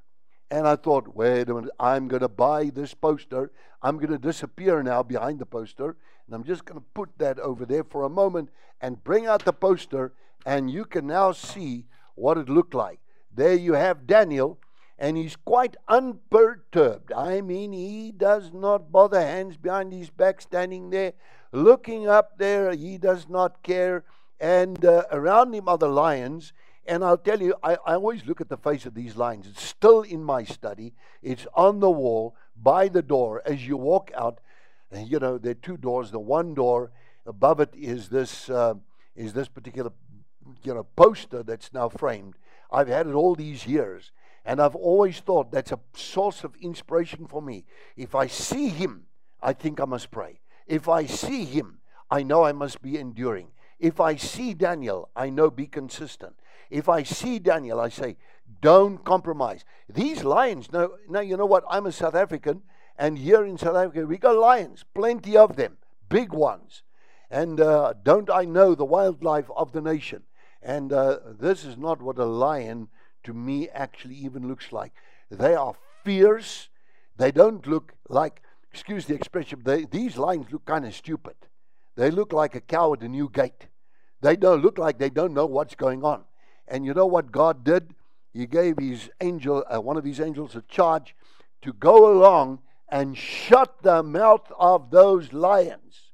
and 0.50 0.68
I 0.68 0.76
thought, 0.76 1.14
wait 1.14 1.48
a 1.48 1.54
minute, 1.54 1.70
I'm 1.80 2.08
going 2.08 2.20
to 2.20 2.28
buy 2.28 2.70
this 2.74 2.92
poster. 2.92 3.50
I'm 3.82 3.96
going 3.96 4.10
to 4.10 4.18
disappear 4.18 4.82
now 4.82 5.02
behind 5.02 5.38
the 5.38 5.46
poster. 5.46 5.96
And 6.26 6.34
I'm 6.34 6.44
just 6.44 6.64
going 6.64 6.78
to 6.78 6.86
put 6.92 7.18
that 7.18 7.38
over 7.38 7.64
there 7.64 7.84
for 7.84 8.04
a 8.04 8.10
moment 8.10 8.50
and 8.80 9.02
bring 9.02 9.26
out 9.26 9.44
the 9.44 9.52
poster. 9.52 10.12
And 10.44 10.70
you 10.70 10.84
can 10.84 11.06
now 11.06 11.32
see 11.32 11.86
what 12.14 12.36
it 12.36 12.48
looked 12.48 12.74
like. 12.74 13.00
There 13.34 13.54
you 13.54 13.72
have 13.72 14.06
Daniel, 14.06 14.58
and 14.98 15.16
he's 15.16 15.36
quite 15.36 15.76
unperturbed. 15.88 17.12
I 17.12 17.40
mean, 17.40 17.72
he 17.72 18.12
does 18.12 18.52
not 18.52 18.92
bother, 18.92 19.20
hands 19.20 19.56
behind 19.56 19.92
his 19.92 20.10
back, 20.10 20.40
standing 20.40 20.90
there, 20.90 21.12
looking 21.52 22.08
up 22.08 22.38
there. 22.38 22.72
He 22.72 22.98
does 22.98 23.28
not 23.28 23.62
care 23.62 24.04
and 24.42 24.84
uh, 24.84 25.04
around 25.12 25.54
him 25.54 25.68
are 25.68 25.78
the 25.78 25.88
lions. 25.88 26.52
And 26.84 27.04
I'll 27.04 27.16
tell 27.16 27.40
you, 27.40 27.54
I, 27.62 27.74
I 27.86 27.94
always 27.94 28.26
look 28.26 28.40
at 28.40 28.48
the 28.48 28.56
face 28.56 28.84
of 28.86 28.94
these 28.94 29.16
lions. 29.16 29.46
It's 29.46 29.62
still 29.62 30.02
in 30.02 30.24
my 30.24 30.42
study. 30.42 30.94
It's 31.22 31.46
on 31.54 31.78
the 31.78 31.90
wall 31.90 32.34
by 32.60 32.88
the 32.88 33.02
door 33.02 33.40
as 33.46 33.66
you 33.66 33.76
walk 33.76 34.10
out. 34.16 34.40
You 34.92 35.20
know, 35.20 35.38
there 35.38 35.52
are 35.52 35.54
two 35.54 35.76
doors. 35.76 36.10
The 36.10 36.18
one 36.18 36.54
door 36.54 36.90
above 37.24 37.60
it 37.60 37.70
is 37.72 38.08
this 38.08 38.50
uh, 38.50 38.74
is 39.14 39.32
this 39.32 39.48
particular 39.48 39.92
you 40.64 40.74
know 40.74 40.86
poster 40.96 41.44
that's 41.44 41.72
now 41.72 41.88
framed. 41.88 42.34
I've 42.70 42.88
had 42.88 43.06
it 43.06 43.14
all 43.14 43.36
these 43.36 43.64
years, 43.66 44.10
and 44.44 44.60
I've 44.60 44.74
always 44.74 45.20
thought 45.20 45.52
that's 45.52 45.72
a 45.72 45.80
source 45.94 46.44
of 46.44 46.54
inspiration 46.56 47.26
for 47.26 47.40
me. 47.40 47.64
If 47.96 48.14
I 48.14 48.26
see 48.26 48.68
him, 48.68 49.04
I 49.40 49.52
think 49.52 49.80
I 49.80 49.84
must 49.84 50.10
pray. 50.10 50.40
If 50.66 50.88
I 50.88 51.06
see 51.06 51.44
him, 51.44 51.78
I 52.10 52.22
know 52.22 52.44
I 52.44 52.52
must 52.52 52.82
be 52.82 52.98
enduring. 52.98 53.48
If 53.78 54.00
I 54.00 54.16
see 54.16 54.54
Daniel, 54.54 55.08
I 55.16 55.30
know 55.30 55.50
be 55.50 55.66
consistent. 55.66 56.34
If 56.70 56.88
I 56.88 57.02
see 57.02 57.38
Daniel, 57.38 57.80
I 57.80 57.88
say, 57.88 58.16
don't 58.60 59.04
compromise. 59.04 59.64
These 59.88 60.24
lions, 60.24 60.72
now, 60.72 60.90
now 61.08 61.20
you 61.20 61.36
know 61.36 61.46
what? 61.46 61.64
I'm 61.68 61.86
a 61.86 61.92
South 61.92 62.14
African, 62.14 62.62
and 62.96 63.18
here 63.18 63.44
in 63.44 63.58
South 63.58 63.76
Africa, 63.76 64.06
we 64.06 64.18
got 64.18 64.36
lions, 64.36 64.84
plenty 64.94 65.36
of 65.36 65.56
them, 65.56 65.78
big 66.08 66.32
ones. 66.32 66.82
And 67.30 67.60
uh, 67.60 67.94
don't 68.02 68.30
I 68.30 68.44
know 68.44 68.74
the 68.74 68.84
wildlife 68.84 69.50
of 69.56 69.72
the 69.72 69.80
nation? 69.80 70.22
And 70.62 70.92
uh, 70.92 71.18
this 71.40 71.64
is 71.64 71.76
not 71.76 72.02
what 72.02 72.18
a 72.18 72.24
lion 72.24 72.88
to 73.24 73.32
me 73.32 73.68
actually 73.68 74.16
even 74.16 74.48
looks 74.48 74.72
like. 74.72 74.92
They 75.30 75.54
are 75.54 75.74
fierce. 76.04 76.68
They 77.16 77.32
don't 77.32 77.66
look 77.66 77.94
like, 78.08 78.42
excuse 78.72 79.06
the 79.06 79.14
expression, 79.14 79.62
they, 79.64 79.84
these 79.84 80.16
lions 80.16 80.46
look 80.50 80.64
kind 80.64 80.84
of 80.84 80.94
stupid. 80.94 81.34
They 81.96 82.10
look 82.10 82.32
like 82.32 82.54
a 82.54 82.60
cow 82.60 82.94
at 82.94 83.02
a 83.02 83.08
new 83.08 83.28
gate. 83.28 83.68
They 84.20 84.36
don't 84.36 84.62
look 84.62 84.78
like 84.78 84.98
they 84.98 85.10
don't 85.10 85.34
know 85.34 85.46
what's 85.46 85.74
going 85.74 86.04
on. 86.04 86.24
And 86.68 86.84
you 86.84 86.94
know 86.94 87.06
what 87.06 87.32
God 87.32 87.64
did? 87.64 87.94
He 88.32 88.46
gave 88.46 88.78
his 88.78 89.10
angel, 89.20 89.64
uh, 89.72 89.80
one 89.80 89.96
of 89.96 90.04
his 90.04 90.20
angels, 90.20 90.56
a 90.56 90.62
charge 90.62 91.14
to 91.62 91.72
go 91.72 92.10
along 92.12 92.60
and 92.88 93.16
shut 93.16 93.82
the 93.82 94.02
mouth 94.02 94.50
of 94.58 94.90
those 94.90 95.32
lions. 95.32 96.12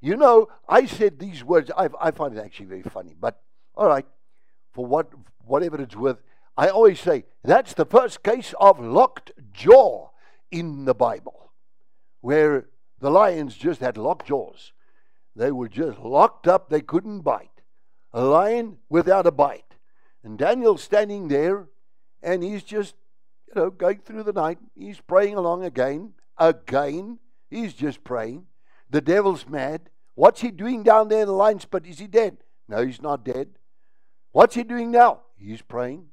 You 0.00 0.16
know, 0.16 0.48
I 0.68 0.86
said 0.86 1.18
these 1.18 1.44
words. 1.44 1.70
I, 1.76 1.88
I 2.00 2.10
find 2.10 2.36
it 2.36 2.40
actually 2.40 2.66
very 2.66 2.82
funny, 2.82 3.14
but 3.18 3.40
all 3.74 3.88
right, 3.88 4.06
for 4.72 4.86
what 4.86 5.10
whatever 5.46 5.80
it's 5.80 5.96
worth, 5.96 6.22
I 6.56 6.68
always 6.68 7.00
say 7.00 7.24
that's 7.42 7.74
the 7.74 7.86
first 7.86 8.22
case 8.22 8.54
of 8.60 8.80
locked 8.80 9.32
jaw 9.52 10.10
in 10.50 10.84
the 10.84 10.94
Bible, 10.94 11.52
where 12.20 12.68
the 12.98 13.10
lions 13.10 13.56
just 13.56 13.80
had 13.80 13.96
locked 13.96 14.28
jaws. 14.28 14.72
They 15.34 15.52
were 15.52 15.68
just 15.68 15.98
locked 15.98 16.48
up, 16.48 16.70
they 16.70 16.80
couldn't 16.80 17.20
bite. 17.20 17.50
a 18.16 18.24
lion 18.24 18.78
without 18.88 19.26
a 19.26 19.30
bite. 19.30 19.74
And 20.24 20.38
Daniel's 20.38 20.82
standing 20.82 21.28
there, 21.28 21.68
and 22.22 22.42
he's 22.42 22.62
just, 22.62 22.94
you 23.46 23.60
know, 23.60 23.70
going 23.70 23.98
through 23.98 24.22
the 24.22 24.32
night. 24.32 24.58
He's 24.74 25.00
praying 25.00 25.34
along 25.34 25.64
again, 25.64 26.14
again. 26.38 27.18
He's 27.50 27.74
just 27.74 28.02
praying. 28.02 28.46
The 28.88 29.02
devil's 29.02 29.46
mad. 29.46 29.90
What's 30.14 30.40
he 30.40 30.50
doing 30.50 30.82
down 30.82 31.08
there 31.08 31.20
in 31.20 31.26
the 31.26 31.32
lion's 31.32 31.66
pit? 31.66 31.86
Is 31.86 31.98
he 31.98 32.06
dead? 32.06 32.38
No, 32.68 32.84
he's 32.84 33.02
not 33.02 33.22
dead. 33.22 33.50
What's 34.32 34.54
he 34.54 34.64
doing 34.64 34.90
now? 34.90 35.20
He's 35.36 35.62
praying. 35.62 36.06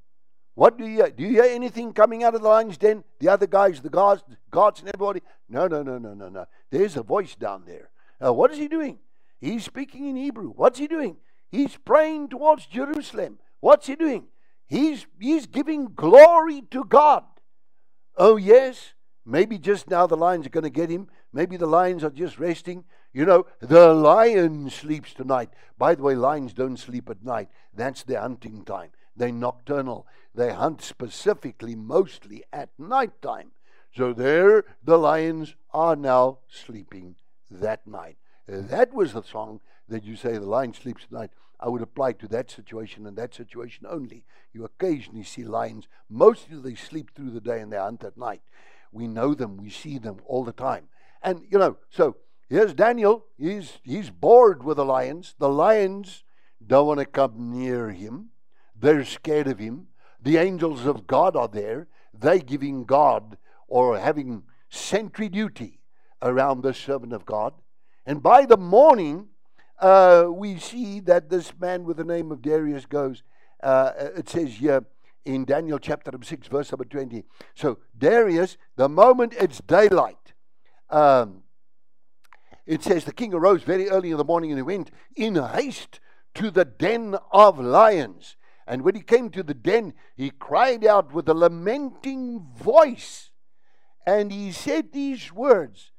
What 0.55 0.77
do 0.77 0.85
you 0.85 0.97
hear? 0.97 1.09
Do 1.09 1.23
you 1.23 1.29
hear 1.29 1.43
anything 1.43 1.93
coming 1.93 2.23
out 2.23 2.35
of 2.35 2.41
the 2.41 2.47
lion's 2.47 2.77
den? 2.77 3.03
The 3.19 3.29
other 3.29 3.47
guys, 3.47 3.81
the 3.81 3.89
guards, 3.89 4.23
guards 4.51 4.81
and 4.81 4.89
everybody? 4.89 5.21
No, 5.49 5.67
no, 5.67 5.81
no, 5.81 5.97
no, 5.97 6.13
no, 6.13 6.29
no. 6.29 6.45
There's 6.69 6.95
a 6.95 7.03
voice 7.03 7.35
down 7.35 7.63
there. 7.65 7.89
Uh, 8.23 8.33
what 8.33 8.51
is 8.51 8.57
he 8.57 8.67
doing? 8.67 8.99
He's 9.41 9.65
speaking 9.65 10.07
in 10.07 10.15
Hebrew. 10.15 10.49
What's 10.49 10.79
he 10.79 10.87
doing? 10.87 11.17
He's 11.51 11.75
praying 11.77 12.29
towards 12.29 12.65
Jerusalem. 12.67 13.39
What's 13.59 13.87
he 13.87 13.95
doing? 13.95 14.27
He's, 14.67 15.05
he's 15.19 15.45
giving 15.47 15.93
glory 15.93 16.63
to 16.71 16.83
God. 16.83 17.23
Oh, 18.17 18.37
yes. 18.37 18.93
Maybe 19.25 19.57
just 19.57 19.89
now 19.89 20.05
the 20.07 20.17
lions 20.17 20.45
are 20.45 20.49
going 20.49 20.63
to 20.63 20.69
get 20.69 20.89
him. 20.89 21.07
Maybe 21.31 21.57
the 21.57 21.67
lions 21.67 22.03
are 22.03 22.09
just 22.09 22.39
resting. 22.39 22.83
You 23.13 23.25
know, 23.25 23.45
the 23.59 23.93
lion 23.93 24.69
sleeps 24.69 25.13
tonight. 25.13 25.49
By 25.77 25.95
the 25.95 26.03
way, 26.03 26.15
lions 26.15 26.53
don't 26.53 26.77
sleep 26.77 27.09
at 27.09 27.23
night. 27.23 27.49
That's 27.73 28.03
their 28.03 28.21
hunting 28.21 28.63
time. 28.65 28.91
They're 29.15 29.31
nocturnal. 29.31 30.07
They 30.33 30.51
hunt 30.51 30.81
specifically, 30.81 31.75
mostly 31.75 32.43
at 32.51 32.69
night 32.77 33.21
time. 33.21 33.51
So 33.95 34.13
there, 34.13 34.65
the 34.83 34.97
lions 34.97 35.55
are 35.71 35.95
now 35.95 36.39
sleeping 36.47 37.15
that 37.51 37.85
night. 37.85 38.17
Uh, 38.51 38.61
that 38.61 38.93
was 38.93 39.13
the 39.13 39.21
song 39.21 39.61
that 39.87 40.03
you 40.03 40.15
say 40.15 40.33
the 40.33 40.41
lion 40.41 40.73
sleeps 40.73 41.03
at 41.03 41.11
night. 41.11 41.31
I 41.59 41.69
would 41.69 41.81
apply 41.81 42.13
to 42.13 42.27
that 42.29 42.51
situation 42.51 43.05
and 43.05 43.15
that 43.17 43.33
situation 43.33 43.85
only. 43.87 44.25
You 44.51 44.65
occasionally 44.65 45.23
see 45.23 45.43
lions. 45.43 45.87
Mostly 46.09 46.59
they 46.59 46.75
sleep 46.75 47.11
through 47.15 47.29
the 47.31 47.39
day 47.39 47.61
and 47.61 47.71
they 47.71 47.77
hunt 47.77 48.03
at 48.03 48.17
night. 48.17 48.41
We 48.91 49.07
know 49.07 49.33
them, 49.33 49.57
we 49.57 49.69
see 49.69 49.97
them 49.97 50.17
all 50.25 50.43
the 50.43 50.51
time. 50.51 50.89
And, 51.21 51.45
you 51.49 51.57
know, 51.57 51.77
so 51.89 52.17
here's 52.49 52.73
Daniel. 52.73 53.25
He's, 53.37 53.79
he's 53.83 54.09
bored 54.09 54.63
with 54.63 54.77
the 54.77 54.85
lions. 54.85 55.35
The 55.39 55.49
lions 55.49 56.23
don't 56.65 56.87
want 56.87 56.99
to 56.99 57.05
come 57.05 57.51
near 57.51 57.91
him, 57.91 58.29
they're 58.83 59.05
scared 59.05 59.47
of 59.47 59.59
him. 59.59 59.87
The 60.21 60.37
angels 60.37 60.85
of 60.85 61.07
God 61.07 61.37
are 61.37 61.47
there. 61.47 61.87
They 62.13 62.39
giving 62.39 62.83
God 62.83 63.37
or 63.67 63.97
having 63.97 64.43
sentry 64.69 65.29
duty 65.29 65.79
around 66.21 66.61
the 66.61 66.73
servant 66.73 67.13
of 67.13 67.25
God. 67.25 67.53
And 68.05 68.21
by 68.21 68.45
the 68.45 68.57
morning, 68.57 69.29
uh, 69.79 70.25
we 70.29 70.59
see 70.59 70.99
that 71.01 71.29
this 71.29 71.53
man 71.57 71.85
with 71.85 71.95
the 71.95 72.03
name 72.03 72.29
of 72.29 72.41
Darius 72.41 72.85
goes. 72.85 73.23
Uh, 73.61 73.91
it 74.17 74.27
says 74.27 74.55
here 74.55 74.85
in 75.23 75.45
Daniel 75.45 75.79
chapter 75.79 76.11
6, 76.21 76.47
verse 76.47 76.71
number 76.71 76.83
20. 76.83 77.23
So, 77.55 77.79
Darius, 77.97 78.57
the 78.75 78.89
moment 78.89 79.33
it's 79.39 79.61
daylight, 79.61 80.33
um, 80.89 81.43
it 82.65 82.83
says 82.83 83.05
the 83.05 83.13
king 83.13 83.33
arose 83.33 83.63
very 83.63 83.89
early 83.89 84.11
in 84.11 84.17
the 84.17 84.25
morning 84.25 84.51
and 84.51 84.57
he 84.57 84.63
went 84.63 84.91
in 85.15 85.35
haste 85.35 86.01
to 86.35 86.51
the 86.51 86.65
den 86.65 87.15
of 87.31 87.59
lions. 87.59 88.35
And 88.65 88.83
when 88.83 88.95
he 88.95 89.01
came 89.01 89.29
to 89.31 89.43
the 89.43 89.53
den, 89.53 89.93
he 90.15 90.29
cried 90.29 90.85
out 90.85 91.13
with 91.13 91.27
a 91.27 91.33
lamenting 91.33 92.39
voice. 92.55 93.31
And 94.05 94.31
he 94.31 94.51
said 94.51 94.91
these 94.91 95.31
words 95.33 95.91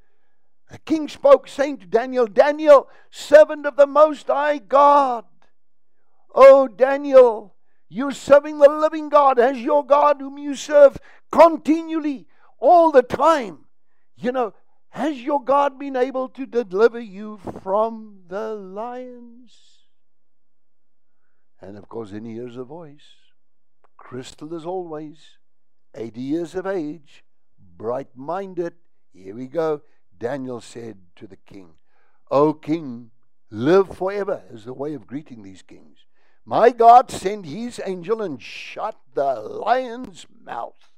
The 0.70 0.78
king 0.78 1.08
spoke, 1.08 1.48
saying 1.48 1.78
to 1.78 1.86
Daniel, 1.86 2.26
Daniel, 2.26 2.88
servant 3.10 3.66
of 3.66 3.76
the 3.76 3.86
Most 3.86 4.28
High 4.28 4.58
God, 4.58 5.24
O 6.34 6.66
Daniel, 6.66 7.54
you're 7.88 8.12
serving 8.12 8.58
the 8.58 8.68
living 8.68 9.08
God 9.08 9.38
as 9.38 9.58
your 9.58 9.86
God, 9.86 10.16
whom 10.20 10.38
you 10.38 10.56
serve 10.56 10.98
continually, 11.30 12.26
all 12.58 12.90
the 12.90 13.02
time. 13.02 13.66
You 14.16 14.32
know, 14.32 14.54
has 14.90 15.20
your 15.20 15.42
God 15.42 15.78
been 15.78 15.96
able 15.96 16.28
to 16.30 16.46
deliver 16.46 17.00
you 17.00 17.38
from 17.62 18.20
the 18.28 18.54
lions? 18.54 19.73
And 21.66 21.78
of 21.78 21.88
course, 21.88 22.10
he 22.10 22.20
hears 22.20 22.58
a 22.58 22.64
voice. 22.64 23.16
Crystal 23.96 24.54
as 24.54 24.66
always, 24.66 25.38
80 25.94 26.20
years 26.20 26.54
of 26.54 26.66
age, 26.66 27.24
bright 27.58 28.08
minded. 28.14 28.74
Here 29.14 29.34
we 29.34 29.46
go. 29.46 29.80
Daniel 30.16 30.60
said 30.60 30.98
to 31.16 31.26
the 31.26 31.36
king, 31.36 31.70
O 32.30 32.52
king, 32.52 33.12
live 33.50 33.96
forever, 33.96 34.42
is 34.50 34.66
the 34.66 34.74
way 34.74 34.92
of 34.92 35.06
greeting 35.06 35.42
these 35.42 35.62
kings. 35.62 36.04
My 36.44 36.70
God 36.70 37.10
send 37.10 37.46
his 37.46 37.80
angel 37.84 38.20
and 38.20 38.42
shut 38.42 38.98
the 39.14 39.36
lion's 39.36 40.26
mouth. 40.44 40.92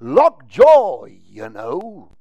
Lock 0.00 0.44
Lockjaw, 0.44 1.04
you 1.06 1.50
know, 1.50 2.16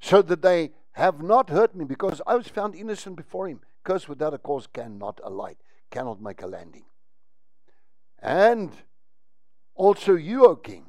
so 0.00 0.22
that 0.22 0.42
they 0.42 0.70
have 0.92 1.22
not 1.22 1.50
hurt 1.50 1.74
me, 1.74 1.84
because 1.84 2.22
I 2.24 2.36
was 2.36 2.46
found 2.46 2.76
innocent 2.76 3.16
before 3.16 3.48
him. 3.48 3.60
Curse 3.82 4.08
without 4.08 4.34
a 4.34 4.38
cause 4.38 4.68
cannot 4.72 5.20
alight 5.24 5.58
cannot 5.90 6.20
make 6.20 6.42
a 6.42 6.46
landing. 6.46 6.84
And 8.20 8.72
also 9.74 10.14
you, 10.14 10.46
O 10.46 10.56
king, 10.56 10.86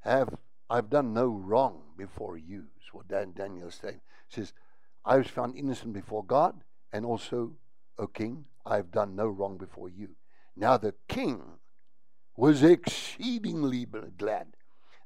have 0.00 0.36
I've 0.70 0.90
done 0.90 1.14
no 1.14 1.26
wrong 1.26 1.82
before 1.96 2.36
you. 2.36 2.66
Is 2.80 2.92
what 2.92 3.08
Dan, 3.08 3.32
Daniel 3.34 3.70
saying. 3.70 4.00
says, 4.28 4.52
I 5.04 5.16
was 5.16 5.26
found 5.26 5.56
innocent 5.56 5.94
before 5.94 6.24
God, 6.24 6.62
and 6.92 7.04
also, 7.06 7.52
O 7.98 8.06
king, 8.06 8.44
I've 8.66 8.90
done 8.90 9.16
no 9.16 9.26
wrong 9.26 9.56
before 9.56 9.88
you. 9.88 10.10
Now 10.54 10.76
the 10.76 10.94
king 11.08 11.58
was 12.36 12.62
exceedingly 12.62 13.86
glad 14.16 14.48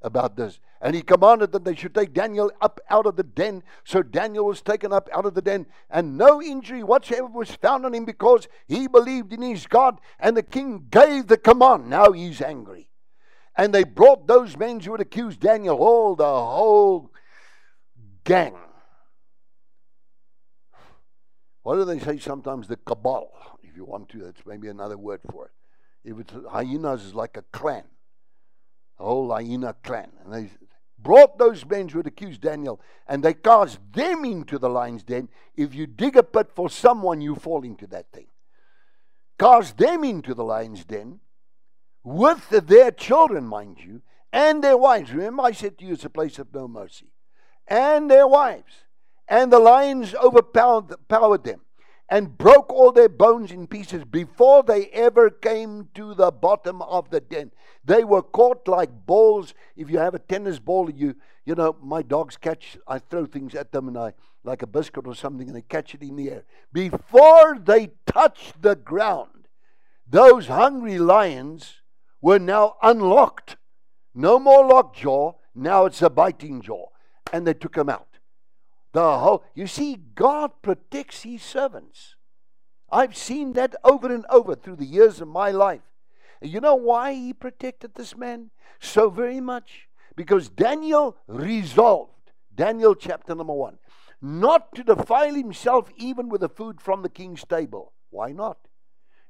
about 0.02 0.37
this. 0.37 0.61
And 0.80 0.94
he 0.94 1.02
commanded 1.02 1.52
that 1.52 1.64
they 1.64 1.75
should 1.75 1.94
take 1.94 2.12
Daniel 2.12 2.50
up 2.61 2.80
out 2.90 3.06
of 3.06 3.16
the 3.16 3.23
den. 3.23 3.62
So 3.85 4.02
Daniel 4.02 4.47
was 4.47 4.61
taken 4.61 4.92
up 4.92 5.09
out 5.12 5.26
of 5.26 5.35
the 5.35 5.42
den, 5.42 5.66
and 5.90 6.18
no 6.18 6.42
injury 6.42 6.82
whatsoever 6.82 7.28
was 7.28 7.50
found 7.50 7.87
on 7.87 7.94
him 7.94 8.04
because 8.04 8.49
he 8.66 8.88
believed 8.88 9.32
in 9.32 9.42
his 9.42 9.66
God. 9.66 10.00
And 10.18 10.37
the 10.37 10.42
king 10.42 10.87
gave 10.90 11.28
the 11.28 11.37
command. 11.37 11.88
Now 11.88 12.12
he's 12.12 12.40
angry. 12.40 12.88
And 13.56 13.73
they 13.73 13.85
brought 13.85 14.26
those 14.26 14.56
men 14.56 14.80
who 14.80 14.92
had 14.92 15.00
accused 15.00 15.40
Daniel, 15.40 15.76
all 15.76 16.16
the 16.16 16.25
whole 16.25 17.11
gang. 18.25 18.56
What 21.62 21.76
do 21.76 21.85
they 21.85 22.00
say 22.00 22.18
sometimes? 22.18 22.66
The 22.66 22.76
cabal, 22.76 23.30
if 23.62 23.76
you 23.76 23.85
want 23.85 24.09
to. 24.11 24.18
That's 24.18 24.44
maybe 24.47 24.68
another 24.68 24.97
word 24.97 25.21
for 25.30 25.47
it. 25.47 25.52
If 26.04 26.18
it's 26.18 26.32
hyenas 26.50 27.04
is 27.04 27.14
like 27.14 27.37
a 27.37 27.42
clan 27.52 27.85
the 29.02 29.09
whole 29.09 29.32
hyena 29.32 29.75
clan. 29.82 30.12
And 30.25 30.32
they 30.32 30.50
brought 30.97 31.37
those 31.37 31.66
men 31.66 31.88
who 31.88 31.99
had 31.99 32.06
accused 32.06 32.40
Daniel 32.40 32.80
and 33.09 33.23
they 33.23 33.35
cast 33.35 33.80
them 33.92 34.25
into 34.25 34.59
the 34.59 34.71
lion's 34.71 35.02
den. 35.02 35.28
If 35.56 35.75
you 35.75 35.88
dig 35.88 36.16
a 36.16 36.23
pit 36.23 36.50
for 36.54 36.71
someone, 36.71 37.21
you 37.21 37.35
fall 37.35 37.64
into 37.64 37.88
that 37.88 38.12
thing. 38.12 38.26
Cast 39.40 39.76
them 39.76 40.04
into 40.04 40.35
the 40.35 40.44
lion's 40.44 40.85
den 40.85 41.18
with 42.04 42.49
their 42.49 42.92
children, 42.92 43.44
mind 43.44 43.78
you, 43.80 44.02
and 44.32 44.62
their 44.62 44.76
wives. 44.76 45.12
Remember, 45.12 45.42
I 45.42 45.52
said 45.52 45.78
to 45.78 45.85
you, 45.85 45.94
it's 45.94 46.04
a 46.04 46.11
place 46.11 46.38
of 46.38 46.54
no 46.54 46.68
mercy. 46.68 47.11
And 47.66 48.09
their 48.09 48.28
wives. 48.28 48.85
And 49.26 49.52
the 49.52 49.59
lions 49.59 50.14
overpowered 50.14 51.44
them 51.44 51.61
and 52.12 52.37
broke 52.37 52.71
all 52.71 52.92
their 52.92 53.09
bones 53.09 53.50
in 53.50 53.66
pieces 53.66 54.04
before 54.04 54.62
they 54.62 54.88
ever 54.88 55.31
came 55.31 55.88
to 55.95 56.12
the 56.12 56.31
bottom 56.31 56.83
of 56.83 57.09
the 57.09 57.21
den. 57.21 57.50
They 57.87 58.04
were 58.04 58.21
caught 58.21 58.69
like 58.69 59.07
balls. 59.07 59.54
If 59.76 59.88
you 59.88 59.97
have 59.97 60.14
a 60.14 60.19
tennis 60.19 60.59
ball, 60.59 60.90
you 60.90 61.14
you 61.47 61.54
know, 61.54 61.75
my 61.83 62.02
dogs 62.02 62.37
catch, 62.37 62.76
I 62.87 62.99
throw 62.99 63.25
things 63.25 63.54
at 63.54 63.73
them 63.73 63.88
and 63.88 63.97
I, 63.97 64.12
like 64.45 64.61
a 64.61 64.66
biscuit 64.66 65.07
or 65.07 65.14
something, 65.14 65.47
and 65.49 65.57
they 65.57 65.62
catch 65.62 65.95
it 65.95 66.02
in 66.02 66.16
the 66.16 66.31
air. 66.31 66.45
Before 66.71 67.59
they 67.59 67.92
touch 68.07 68.52
the 68.61 68.76
ground, 68.76 69.49
those 70.07 70.49
hungry 70.49 70.99
lions 70.99 71.81
were 72.21 72.38
now 72.38 72.76
unlocked. 72.83 73.57
No 74.14 74.38
more 74.38 74.66
lockjaw, 74.66 75.33
now 75.54 75.87
it's 75.87 76.02
a 76.02 76.11
biting 76.11 76.61
jaw. 76.61 76.88
And 77.33 77.47
they 77.47 77.54
took 77.54 77.75
them 77.75 77.88
out. 77.88 78.12
The 78.92 79.18
whole, 79.18 79.44
you 79.54 79.66
see, 79.66 79.96
God 80.14 80.50
protects 80.62 81.22
his 81.22 81.42
servants. 81.42 82.16
I've 82.90 83.16
seen 83.16 83.54
that 83.54 83.75
over 83.82 84.12
and 84.12 84.26
over 84.28 84.54
through 84.54 84.76
the 84.76 84.84
years 84.84 85.20
of 85.20 85.28
my 85.28 85.50
life. 85.50 85.80
You 86.42 86.61
know 86.61 86.75
why 86.75 87.14
he 87.14 87.32
protected 87.32 87.94
this 87.94 88.16
man 88.16 88.50
so 88.80 89.08
very 89.08 89.40
much? 89.40 89.88
Because 90.14 90.50
Daniel 90.50 91.16
resolved, 91.26 92.32
Daniel 92.54 92.94
chapter 92.94 93.34
number 93.34 93.54
one, 93.54 93.78
not 94.20 94.75
to 94.75 94.84
defile 94.84 95.34
himself 95.34 95.90
even 95.96 96.28
with 96.28 96.42
the 96.42 96.49
food 96.49 96.80
from 96.80 97.02
the 97.02 97.08
king's 97.08 97.44
table. 97.44 97.92
Why 98.11 98.32
not? 98.32 98.58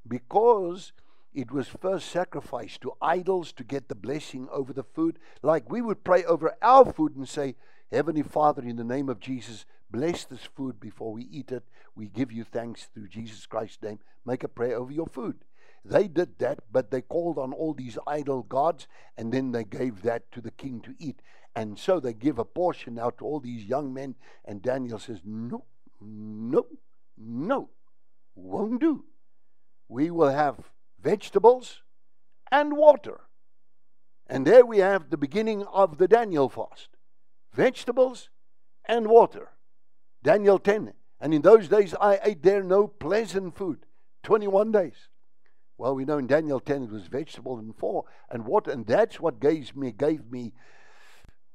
Because 0.07 0.93
it 1.33 1.53
was 1.53 1.69
first 1.69 2.09
sacrificed 2.11 2.81
to 2.83 2.93
idols 3.01 3.53
to 3.53 3.65
get 3.65 3.89
the 3.89 3.95
blessing 3.95 4.49
over 4.51 4.73
the 4.73 4.83
food. 4.83 5.19
Like 5.41 5.71
we 5.71 5.81
would 5.81 6.03
pray 6.03 6.25
over 6.25 6.57
our 6.61 6.93
food 6.93 7.17
and 7.17 7.29
say, 7.29 7.55
Heavenly 7.93 8.23
Father, 8.23 8.63
in 8.63 8.77
the 8.77 8.85
name 8.85 9.11
of 9.11 9.21
Jesus, 9.21 9.67
bless 9.91 10.25
this 10.25 10.49
food 10.57 10.81
before 10.81 11.13
we 11.13 11.25
eat 11.25 11.53
it. 11.53 11.63
We 11.95 12.09
give 12.09 12.33
you 12.33 12.43
thanks 12.43 12.85
through 12.87 13.09
Jesus 13.09 13.45
Christ's 13.45 13.83
name. 13.83 13.99
Make 14.25 14.43
a 14.43 14.49
prayer 14.49 14.77
over 14.79 14.91
your 14.91 15.07
food. 15.07 15.45
They 15.85 16.09
did 16.09 16.39
that, 16.39 16.61
but 16.73 16.91
they 16.91 17.03
called 17.03 17.37
on 17.37 17.53
all 17.53 17.75
these 17.75 17.99
idol 18.07 18.45
gods, 18.45 18.89
and 19.19 19.31
then 19.31 19.53
they 19.53 19.65
gave 19.65 20.01
that 20.03 20.33
to 20.33 20.41
the 20.41 20.53
king 20.53 20.81
to 20.83 20.95
eat. 20.99 21.21
And 21.55 21.79
so 21.79 22.01
they 22.01 22.15
give 22.15 22.39
a 22.39 22.47
portion 22.47 22.99
out 22.99 23.19
to 23.19 23.27
all 23.27 23.41
these 23.41 23.65
young 23.65 23.93
men, 23.93 24.15
and 24.43 24.63
Daniel 24.63 24.99
says, 24.99 25.21
No, 25.23 25.67
no, 26.01 26.65
no, 27.19 27.69
won't 28.35 28.81
do. 28.81 29.05
We 29.89 30.11
will 30.11 30.31
have 30.31 30.71
vegetables 30.99 31.83
and 32.51 32.75
water. 32.75 33.21
And 34.27 34.47
there 34.47 34.65
we 34.65 34.79
have 34.79 35.11
the 35.11 35.19
beginning 35.19 35.65
of 35.65 35.99
the 35.99 36.09
Daniel 36.09 36.49
fast 36.49 36.89
vegetables 37.53 38.31
and 38.87 39.07
water. 39.07 39.51
Daniel 40.23 40.59
10. 40.59 40.93
And 41.21 41.35
in 41.35 41.43
those 41.43 41.69
days 41.69 41.95
I 42.01 42.19
ate 42.23 42.43
there 42.43 42.63
no 42.63 42.87
pleasant 42.87 43.57
food. 43.57 43.87
21 44.23 44.73
days. 44.73 45.09
Well, 45.79 45.95
we 45.95 46.05
know 46.05 46.19
in 46.19 46.27
Daniel 46.27 46.61
10 46.61 46.85
it 46.85 46.91
was 46.91 47.07
vegetable 47.07 47.59
and 47.59 47.77
four 47.77 48.05
and 48.31 48.47
water, 48.47 48.71
and 48.71 48.87
that's 48.87 49.19
what 49.19 49.41
gave 49.41 49.75
me 49.75 49.91
gave 49.91 50.31
me 50.31 50.53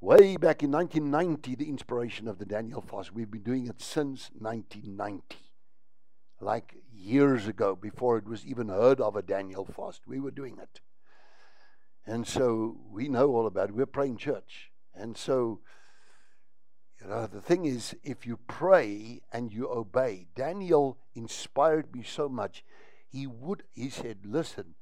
way 0.01 0.37
back 0.37 0.63
in 0.63 0.71
1990 0.71 1.55
the 1.55 1.69
inspiration 1.69 2.27
of 2.27 2.37
the 2.37 2.45
Daniel 2.45 2.81
fast. 2.81 3.13
We've 3.13 3.31
been 3.31 3.43
doing 3.43 3.67
it 3.67 3.81
since 3.81 4.29
1990. 4.37 5.37
Like 6.39 6.75
years 6.93 7.47
ago, 7.47 7.75
before 7.75 8.17
it 8.17 8.27
was 8.27 8.45
even 8.45 8.69
heard 8.69 9.01
of 9.01 9.15
a 9.15 9.21
Daniel 9.21 9.65
fast, 9.65 10.01
we 10.05 10.19
were 10.19 10.31
doing 10.31 10.57
it. 10.61 10.81
And 12.05 12.27
so 12.27 12.77
we 12.91 13.07
know 13.07 13.29
all 13.29 13.47
about 13.47 13.69
it. 13.69 13.75
We're 13.75 13.85
praying 13.85 14.17
church. 14.17 14.71
And 14.93 15.17
so 15.17 15.61
you 17.01 17.07
know, 17.07 17.27
the 17.27 17.41
thing 17.41 17.65
is, 17.65 17.95
if 18.03 18.25
you 18.25 18.39
pray 18.47 19.21
and 19.31 19.53
you 19.53 19.69
obey, 19.69 20.27
Daniel 20.35 20.97
inspired 21.15 21.93
me 21.93 22.03
so 22.03 22.27
much. 22.27 22.63
He 23.07 23.27
would, 23.27 23.63
he 23.73 23.89
said, 23.89 24.19
listen, 24.25 24.75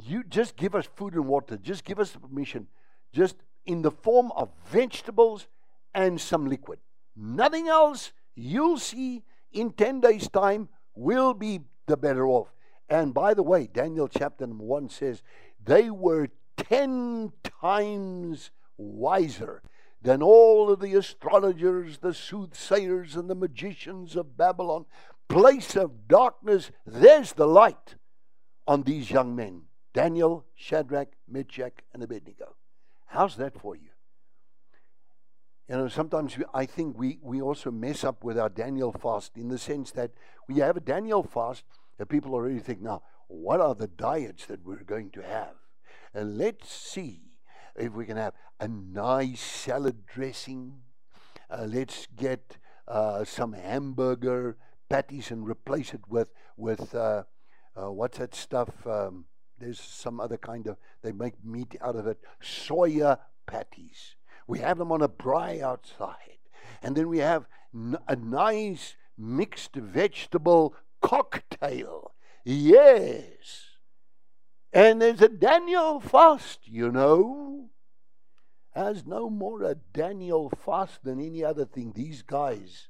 you 0.00 0.22
just 0.24 0.56
give 0.56 0.74
us 0.74 0.86
food 0.86 1.14
and 1.14 1.26
water, 1.26 1.56
just 1.56 1.84
give 1.84 1.98
us 1.98 2.12
the 2.12 2.20
permission, 2.20 2.68
just 3.12 3.36
in 3.66 3.82
the 3.82 3.90
form 3.90 4.32
of 4.36 4.50
vegetables 4.66 5.46
and 5.94 6.20
some 6.20 6.46
liquid. 6.46 6.78
Nothing 7.16 7.68
else, 7.68 8.12
you'll 8.34 8.78
see 8.78 9.22
in 9.52 9.72
10 9.72 10.00
days' 10.00 10.28
time, 10.28 10.68
we'll 10.94 11.34
be 11.34 11.60
the 11.86 11.96
better 11.96 12.26
off. 12.26 12.54
And 12.88 13.12
by 13.12 13.34
the 13.34 13.42
way, 13.42 13.68
Daniel 13.72 14.08
chapter 14.08 14.46
number 14.46 14.64
1 14.64 14.88
says, 14.88 15.22
they 15.64 15.90
were 15.90 16.28
10 16.56 17.32
times 17.60 18.50
wiser 18.76 19.62
than 20.02 20.22
all 20.22 20.70
of 20.70 20.80
the 20.80 20.94
astrologers, 20.94 21.98
the 21.98 22.14
soothsayers, 22.14 23.16
and 23.16 23.30
the 23.30 23.34
magicians 23.34 24.16
of 24.16 24.36
Babylon. 24.36 24.84
Place 25.28 25.76
of 25.76 26.08
darkness, 26.08 26.70
there's 26.84 27.32
the 27.32 27.46
light 27.46 27.94
on 28.66 28.82
these 28.82 29.10
young 29.10 29.34
men 29.34 29.62
Daniel, 29.94 30.46
Shadrach, 30.54 31.08
Meshach, 31.28 31.80
and 31.92 32.02
Abednego. 32.02 32.56
How's 33.06 33.36
that 33.36 33.58
for 33.58 33.76
you? 33.76 33.90
You 35.68 35.76
know, 35.76 35.88
sometimes 35.88 36.36
we, 36.36 36.44
I 36.52 36.66
think 36.66 36.98
we, 36.98 37.18
we 37.22 37.40
also 37.40 37.70
mess 37.70 38.02
up 38.04 38.24
with 38.24 38.38
our 38.38 38.48
Daniel 38.48 38.92
fast 38.92 39.36
in 39.36 39.48
the 39.48 39.58
sense 39.58 39.90
that 39.92 40.10
we 40.48 40.56
have 40.56 40.76
a 40.76 40.80
Daniel 40.80 41.22
fast 41.22 41.64
and 41.98 42.08
people 42.08 42.34
already 42.34 42.58
think, 42.58 42.80
now, 42.80 43.02
what 43.28 43.60
are 43.60 43.74
the 43.74 43.86
diets 43.86 44.46
that 44.46 44.64
we're 44.64 44.82
going 44.82 45.10
to 45.10 45.22
have? 45.22 45.54
And 46.12 46.36
let's 46.36 46.70
see 46.70 47.31
if 47.76 47.92
we 47.92 48.06
can 48.06 48.16
have 48.16 48.34
a 48.60 48.68
nice 48.68 49.40
salad 49.40 50.06
dressing. 50.06 50.82
Uh, 51.50 51.66
let's 51.68 52.06
get 52.16 52.58
uh, 52.88 53.24
some 53.24 53.52
hamburger 53.52 54.56
patties 54.88 55.30
and 55.30 55.46
replace 55.46 55.94
it 55.94 56.02
with 56.08 56.28
with 56.56 56.94
uh, 56.94 57.24
uh, 57.76 57.90
what's 57.90 58.18
that 58.18 58.34
stuff? 58.34 58.86
Um, 58.86 59.26
there's 59.58 59.80
some 59.80 60.20
other 60.20 60.36
kind 60.36 60.66
of 60.66 60.76
they 61.02 61.12
make 61.12 61.44
meat 61.44 61.76
out 61.80 61.96
of 61.96 62.06
it. 62.06 62.18
Soya 62.42 63.18
patties. 63.46 64.16
We 64.46 64.58
have 64.58 64.78
them 64.78 64.92
on 64.92 65.02
a 65.02 65.08
braai 65.08 65.62
outside, 65.62 66.38
and 66.82 66.96
then 66.96 67.08
we 67.08 67.18
have 67.18 67.46
a 68.08 68.16
nice 68.16 68.96
mixed 69.16 69.76
vegetable 69.76 70.74
cocktail. 71.00 72.14
Yes. 72.44 73.32
And 74.72 75.02
there's 75.02 75.20
a 75.20 75.28
Daniel 75.28 76.00
fast, 76.00 76.60
you 76.64 76.90
know. 76.90 77.61
As 78.74 79.06
no 79.06 79.28
more 79.28 79.62
a 79.62 79.74
Daniel 79.74 80.50
fast 80.50 81.04
than 81.04 81.20
any 81.20 81.44
other 81.44 81.66
thing. 81.66 81.92
These 81.94 82.22
guys, 82.22 82.88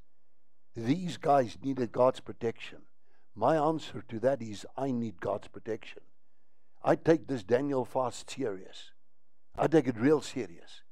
these 0.77 1.17
guys 1.17 1.59
needed 1.63 1.93
God's 1.93 2.21
protection. 2.21 2.83
My 3.35 3.57
answer 3.57 4.05
to 4.09 4.21
that 4.21 4.43
is 4.43 4.67
I 4.77 4.91
need 4.91 5.21
God's 5.21 5.49
protection. 5.49 6.03
I 6.85 6.97
take 6.97 7.27
this 7.27 7.43
Daniel 7.43 7.85
fast 7.85 8.31
serious. 8.31 8.93
I 9.57 9.67
take 9.67 9.87
it 9.87 9.99
real 9.99 10.21
serious. 10.21 10.83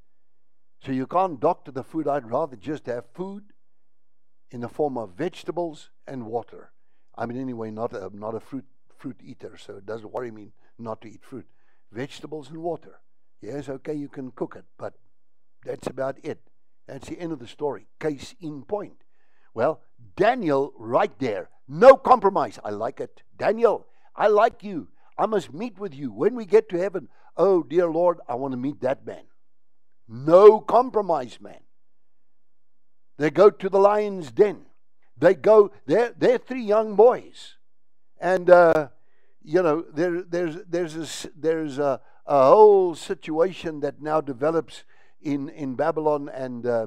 So 0.84 0.92
you 0.92 1.06
can't 1.06 1.40
doctor 1.40 1.70
the 1.70 1.84
food. 1.84 2.08
I'd 2.08 2.30
rather 2.30 2.56
just 2.56 2.86
have 2.86 3.04
food 3.12 3.44
in 4.50 4.60
the 4.60 4.68
form 4.68 4.96
of 4.96 5.12
vegetables 5.16 5.90
and 6.06 6.26
water. 6.26 6.72
I'm 7.14 7.30
in 7.30 7.40
any 7.40 7.52
way 7.52 7.70
not 7.70 7.92
a, 7.92 8.10
not 8.12 8.34
a 8.34 8.40
fruit 8.40 8.64
fruit 8.96 9.20
eater, 9.24 9.56
so 9.56 9.76
it 9.76 9.86
doesn't 9.86 10.12
worry 10.12 10.30
me 10.30 10.52
not 10.78 11.00
to 11.00 11.08
eat 11.08 11.24
fruit. 11.24 11.46
Vegetables 11.90 12.50
and 12.50 12.58
water. 12.58 13.00
Yes, 13.40 13.68
okay, 13.68 13.94
you 13.94 14.08
can 14.08 14.30
cook 14.32 14.54
it, 14.56 14.64
but 14.78 14.94
that's 15.64 15.86
about 15.86 16.18
it. 16.22 16.40
That's 16.86 17.08
the 17.08 17.18
end 17.18 17.32
of 17.32 17.38
the 17.38 17.46
story. 17.46 17.86
Case 17.98 18.34
in 18.40 18.62
point. 18.62 19.04
Well, 19.54 19.80
Daniel, 20.16 20.72
right 20.76 21.16
there, 21.18 21.48
no 21.68 21.96
compromise. 21.96 22.58
I 22.64 22.70
like 22.70 23.00
it. 23.00 23.22
Daniel, 23.36 23.86
I 24.14 24.28
like 24.28 24.62
you. 24.62 24.88
I 25.16 25.26
must 25.26 25.52
meet 25.52 25.78
with 25.78 25.94
you. 25.94 26.12
When 26.12 26.34
we 26.34 26.44
get 26.44 26.68
to 26.70 26.78
heaven, 26.78 27.08
oh, 27.36 27.62
dear 27.62 27.90
Lord, 27.90 28.18
I 28.28 28.34
want 28.34 28.52
to 28.52 28.58
meet 28.58 28.80
that 28.80 29.06
man. 29.06 29.24
No 30.08 30.60
compromise, 30.60 31.38
man. 31.40 31.60
They 33.18 33.30
go 33.30 33.50
to 33.50 33.68
the 33.68 33.78
lion's 33.78 34.32
den. 34.32 34.66
They 35.16 35.34
go, 35.34 35.72
they're, 35.86 36.14
they're 36.16 36.38
three 36.38 36.62
young 36.62 36.96
boys. 36.96 37.56
And, 38.18 38.48
uh, 38.48 38.88
you 39.42 39.62
know, 39.62 39.84
there, 39.92 40.22
there's, 40.22 40.56
there's, 40.68 40.96
a, 40.96 41.30
there's 41.36 41.78
a, 41.78 42.00
a 42.30 42.44
whole 42.44 42.94
situation 42.94 43.80
that 43.80 44.00
now 44.00 44.20
develops 44.20 44.84
in, 45.20 45.48
in 45.48 45.74
Babylon, 45.74 46.30
and 46.32 46.64
uh, 46.64 46.86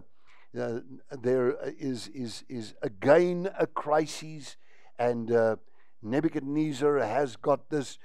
uh, 0.57 0.79
there 1.21 1.57
is, 1.77 2.07
is, 2.07 2.45
is 2.47 2.73
again 2.81 3.49
a 3.59 3.67
crisis, 3.67 4.55
and 4.97 5.29
uh, 5.33 5.57
Nebuchadnezzar 6.01 6.97
has 6.99 7.35
got 7.35 7.69
this, 7.69 7.99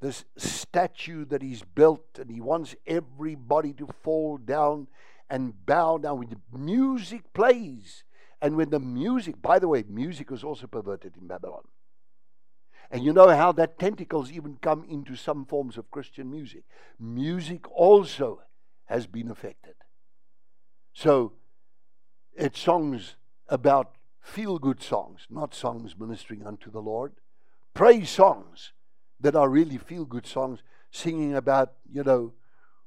this 0.00 0.24
statue 0.36 1.24
that 1.24 1.42
he's 1.42 1.62
built, 1.62 2.06
and 2.20 2.30
he 2.30 2.40
wants 2.40 2.76
everybody 2.86 3.72
to 3.72 3.88
fall 4.04 4.36
down 4.36 4.86
and 5.28 5.66
bow 5.66 5.98
down. 5.98 6.20
When 6.20 6.30
the 6.30 6.56
music 6.56 7.32
plays, 7.34 8.04
and 8.40 8.56
when 8.56 8.70
the 8.70 8.78
music, 8.78 9.42
by 9.42 9.58
the 9.58 9.66
way, 9.66 9.82
music 9.88 10.30
was 10.30 10.44
also 10.44 10.68
perverted 10.68 11.16
in 11.20 11.26
Babylon. 11.26 11.64
And 12.90 13.04
you 13.04 13.12
know 13.12 13.28
how 13.28 13.52
that 13.52 13.78
tentacles 13.78 14.30
even 14.30 14.58
come 14.60 14.84
into 14.88 15.16
some 15.16 15.44
forms 15.44 15.76
of 15.76 15.90
Christian 15.90 16.30
music. 16.30 16.64
Music 16.98 17.70
also 17.70 18.42
has 18.86 19.06
been 19.06 19.30
affected. 19.30 19.74
So 20.92 21.32
it's 22.34 22.60
songs 22.60 23.16
about 23.48 23.96
feel 24.20 24.58
good 24.58 24.82
songs, 24.82 25.26
not 25.30 25.54
songs 25.54 25.94
ministering 25.98 26.46
unto 26.46 26.70
the 26.70 26.80
Lord. 26.80 27.12
Praise 27.74 28.10
songs 28.10 28.72
that 29.20 29.36
are 29.36 29.48
really 29.48 29.78
feel 29.78 30.04
good 30.04 30.26
songs, 30.26 30.60
singing 30.90 31.34
about, 31.34 31.72
you 31.90 32.02
know, 32.02 32.32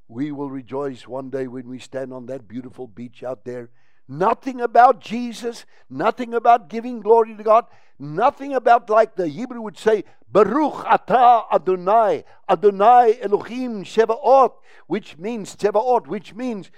we 0.07 0.31
will 0.31 0.49
rejoice 0.49 1.07
one 1.07 1.29
day 1.29 1.47
when 1.47 1.67
we 1.67 1.79
stand 1.79 2.13
on 2.13 2.25
that 2.25 2.47
beautiful 2.47 2.87
beach 2.87 3.23
out 3.23 3.45
there 3.45 3.69
Nothing 4.11 4.59
about 4.59 4.99
Jesus, 4.99 5.67
nothing 5.87 6.33
about 6.33 6.67
giving 6.67 6.99
glory 6.99 7.35
to 7.35 7.43
God, 7.43 7.65
nothing 7.99 8.55
about, 8.55 8.89
like 8.89 9.15
the 9.15 9.27
Hebrew 9.27 9.61
would 9.61 9.77
say, 9.77 10.03
Baruch 10.27 10.83
atah 10.83 11.43
Adonai, 11.53 12.23
Adonai 12.49 13.19
Elohim 13.21 13.83
Shevaot, 13.83 14.53
which 14.87 15.19
means 15.19 15.55
Shevaot, 15.55 16.07
which 16.07 16.33
means 16.33 16.71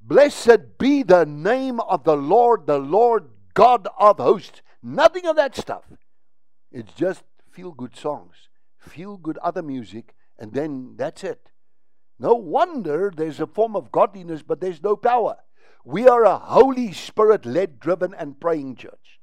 blessed 0.00 0.76
be 0.76 1.04
the 1.04 1.24
name 1.24 1.78
of 1.78 2.02
the 2.02 2.16
Lord, 2.16 2.66
the 2.66 2.78
Lord 2.78 3.28
God 3.54 3.86
of 3.96 4.18
hosts. 4.18 4.60
Nothing 4.82 5.26
of 5.26 5.36
that 5.36 5.54
stuff. 5.54 5.84
It's 6.72 6.92
just 6.94 7.22
feel 7.52 7.70
good 7.70 7.96
songs, 7.96 8.48
feel 8.76 9.16
good 9.16 9.38
other 9.38 9.62
music, 9.62 10.16
and 10.40 10.52
then 10.52 10.94
that's 10.96 11.22
it. 11.22 11.50
No 12.18 12.34
wonder 12.34 13.12
there's 13.14 13.38
a 13.38 13.46
form 13.46 13.76
of 13.76 13.92
godliness, 13.92 14.42
but 14.42 14.60
there's 14.60 14.82
no 14.82 14.96
power. 14.96 15.36
We 15.86 16.08
are 16.08 16.24
a 16.24 16.38
Holy 16.38 16.92
Spirit 16.92 17.44
led, 17.44 17.78
driven, 17.78 18.14
and 18.14 18.40
praying 18.40 18.76
church. 18.76 19.20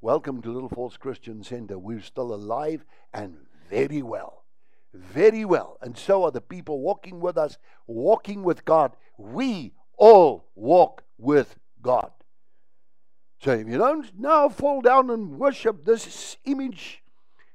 Welcome 0.00 0.40
to 0.40 0.50
Little 0.50 0.70
Falls 0.70 0.96
Christian 0.96 1.44
Center. 1.44 1.78
We're 1.78 2.00
still 2.00 2.32
alive 2.34 2.86
and 3.12 3.36
very 3.68 4.00
well. 4.00 4.46
Very 4.94 5.44
well. 5.44 5.76
And 5.82 5.98
so 5.98 6.24
are 6.24 6.30
the 6.30 6.40
people 6.40 6.80
walking 6.80 7.20
with 7.20 7.36
us, 7.36 7.58
walking 7.86 8.42
with 8.42 8.64
God. 8.64 8.96
We 9.18 9.74
all 9.98 10.48
walk 10.54 11.02
with 11.18 11.56
God. 11.82 12.10
So 13.42 13.52
if 13.52 13.68
you 13.68 13.76
don't 13.76 14.18
now 14.18 14.48
fall 14.48 14.80
down 14.80 15.10
and 15.10 15.38
worship 15.38 15.84
this 15.84 16.38
image 16.46 17.02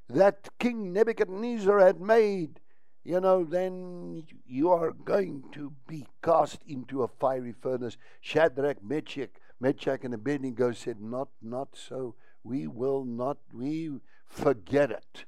that 0.10 0.48
King 0.60 0.94
Nebuchadnezzar 0.94 1.80
had 1.80 2.00
made, 2.00 2.60
you 3.08 3.22
know, 3.22 3.46
then 3.46 4.26
you 4.46 4.70
are 4.70 4.92
going 4.92 5.42
to 5.54 5.72
be 5.88 6.06
cast 6.22 6.60
into 6.68 7.04
a 7.04 7.08
fiery 7.08 7.54
furnace. 7.54 7.96
Shadrach, 8.20 8.84
Meshach, 8.84 9.30
Meshach, 9.62 10.04
and 10.04 10.14
Abednego 10.14 10.74
said, 10.74 11.00
"Not, 11.00 11.30
not 11.42 11.70
so. 11.72 12.16
We 12.44 12.68
will 12.68 13.06
not. 13.06 13.38
We 13.54 14.02
forget 14.26 14.92
it. 14.92 15.24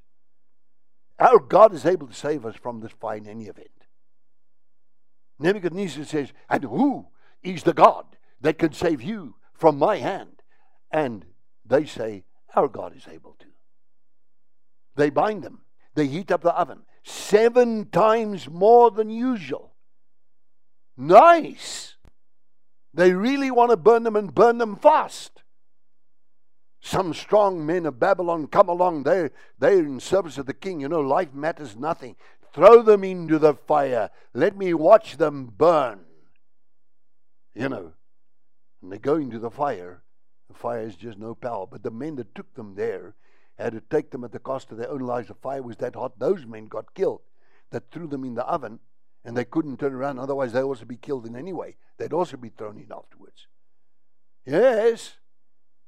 Our 1.19 1.39
God 1.39 1.73
is 1.73 1.85
able 1.85 2.07
to 2.07 2.13
save 2.13 2.45
us 2.45 2.57
from 2.57 2.81
this 2.81 2.91
fire 2.91 3.15
in 3.15 3.27
any 3.27 3.45
event." 3.45 3.85
Nebuchadnezzar 5.39 6.03
says, 6.03 6.33
"And 6.49 6.65
who 6.65 7.07
is 7.43 7.63
the 7.63 7.73
God 7.73 8.17
that 8.41 8.59
can 8.59 8.73
save 8.73 9.01
you 9.01 9.35
from 9.53 9.79
my 9.79 9.99
hand?" 9.99 10.43
And 10.91 11.25
they 11.65 11.85
say, 11.85 12.25
Our 12.55 12.67
God 12.67 12.93
is 12.97 13.07
able 13.07 13.37
to. 13.39 13.47
They 14.95 15.09
bind 15.11 15.43
them, 15.43 15.61
they 15.95 16.07
heat 16.07 16.29
up 16.29 16.41
the 16.41 16.53
oven 16.53 16.83
seven 17.03 17.85
times 17.89 18.49
more 18.49 18.91
than 18.91 19.09
usual. 19.09 19.73
Nice. 20.97 21.95
They 22.93 23.13
really 23.13 23.51
want 23.51 23.71
to 23.71 23.77
burn 23.77 24.03
them 24.03 24.15
and 24.15 24.33
burn 24.33 24.57
them 24.57 24.75
fast. 24.75 25.43
Some 26.81 27.13
strong 27.13 27.65
men 27.65 27.85
of 27.85 27.99
Babylon 27.99 28.47
come 28.47 28.69
along. 28.69 29.03
They're, 29.03 29.31
they're 29.57 29.79
in 29.79 29.99
service 29.99 30.37
of 30.37 30.45
the 30.45 30.53
king. 30.53 30.79
You 30.79 30.89
know, 30.89 31.01
life 31.01 31.33
matters 31.33 31.75
nothing. 31.75 32.15
Throw 32.53 32.81
them 32.81 33.03
into 33.03 33.37
the 33.37 33.53
fire. 33.53 34.09
Let 34.33 34.57
me 34.57 34.73
watch 34.73 35.17
them 35.17 35.53
burn. 35.57 36.01
You 37.53 37.69
know, 37.69 37.93
and 38.81 38.91
they 38.91 38.97
go 38.97 39.15
into 39.15 39.39
the 39.39 39.51
fire 39.51 40.03
the 40.49 40.55
fire 40.55 40.81
is 40.81 40.95
just 40.95 41.17
no 41.17 41.35
power. 41.35 41.65
But 41.67 41.83
the 41.83 41.91
men 41.91 42.15
that 42.15 42.35
took 42.35 42.53
them 42.55 42.75
there 42.75 43.15
had 43.63 43.73
to 43.73 43.81
take 43.81 44.11
them 44.11 44.23
at 44.23 44.31
the 44.31 44.39
cost 44.39 44.71
of 44.71 44.77
their 44.77 44.89
own 44.89 45.01
lives. 45.01 45.27
The 45.27 45.33
fire 45.33 45.61
was 45.61 45.77
that 45.77 45.95
hot. 45.95 46.19
Those 46.19 46.45
men 46.45 46.67
got 46.67 46.93
killed 46.93 47.21
that 47.71 47.91
threw 47.91 48.07
them 48.07 48.23
in 48.23 48.35
the 48.35 48.45
oven 48.45 48.79
and 49.23 49.35
they 49.35 49.45
couldn't 49.45 49.79
turn 49.79 49.93
around. 49.93 50.19
Otherwise, 50.19 50.53
they'd 50.53 50.61
also 50.61 50.85
be 50.85 50.97
killed 50.97 51.25
in 51.25 51.35
any 51.35 51.53
way. 51.53 51.75
They'd 51.97 52.13
also 52.13 52.37
be 52.37 52.49
thrown 52.49 52.77
in 52.77 52.91
afterwards. 52.91 53.47
Yes. 54.45 55.15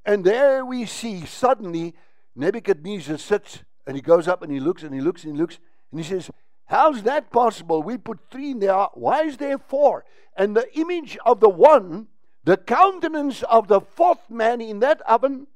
And 0.05 0.23
there 0.23 0.65
we 0.65 0.85
see 0.85 1.25
suddenly 1.25 1.95
Nebuchadnezzar 2.35 3.17
sits 3.17 3.63
and 3.87 3.95
he 3.95 4.01
goes 4.01 4.27
up 4.27 4.41
and 4.41 4.51
he 4.51 4.59
looks 4.59 4.83
and 4.83 4.93
he 4.93 5.01
looks 5.01 5.23
and 5.23 5.35
he 5.35 5.39
looks 5.39 5.59
and 5.91 5.99
he 5.99 6.05
says, 6.05 6.29
How's 6.65 7.03
that 7.03 7.31
possible? 7.31 7.83
We 7.83 7.97
put 7.97 8.19
three 8.29 8.51
in 8.51 8.59
there. 8.59 8.87
Why 8.93 9.23
is 9.23 9.37
there 9.37 9.57
four? 9.57 10.05
And 10.37 10.55
the 10.55 10.67
image 10.77 11.17
of 11.25 11.39
the 11.39 11.49
one 11.49 12.07
the 12.43 12.57
countenance 12.57 13.43
of 13.43 13.67
the 13.67 13.81
fourth 13.81 14.29
man 14.29 14.61
in 14.61 14.79
that 14.79 15.01
oven 15.01 15.47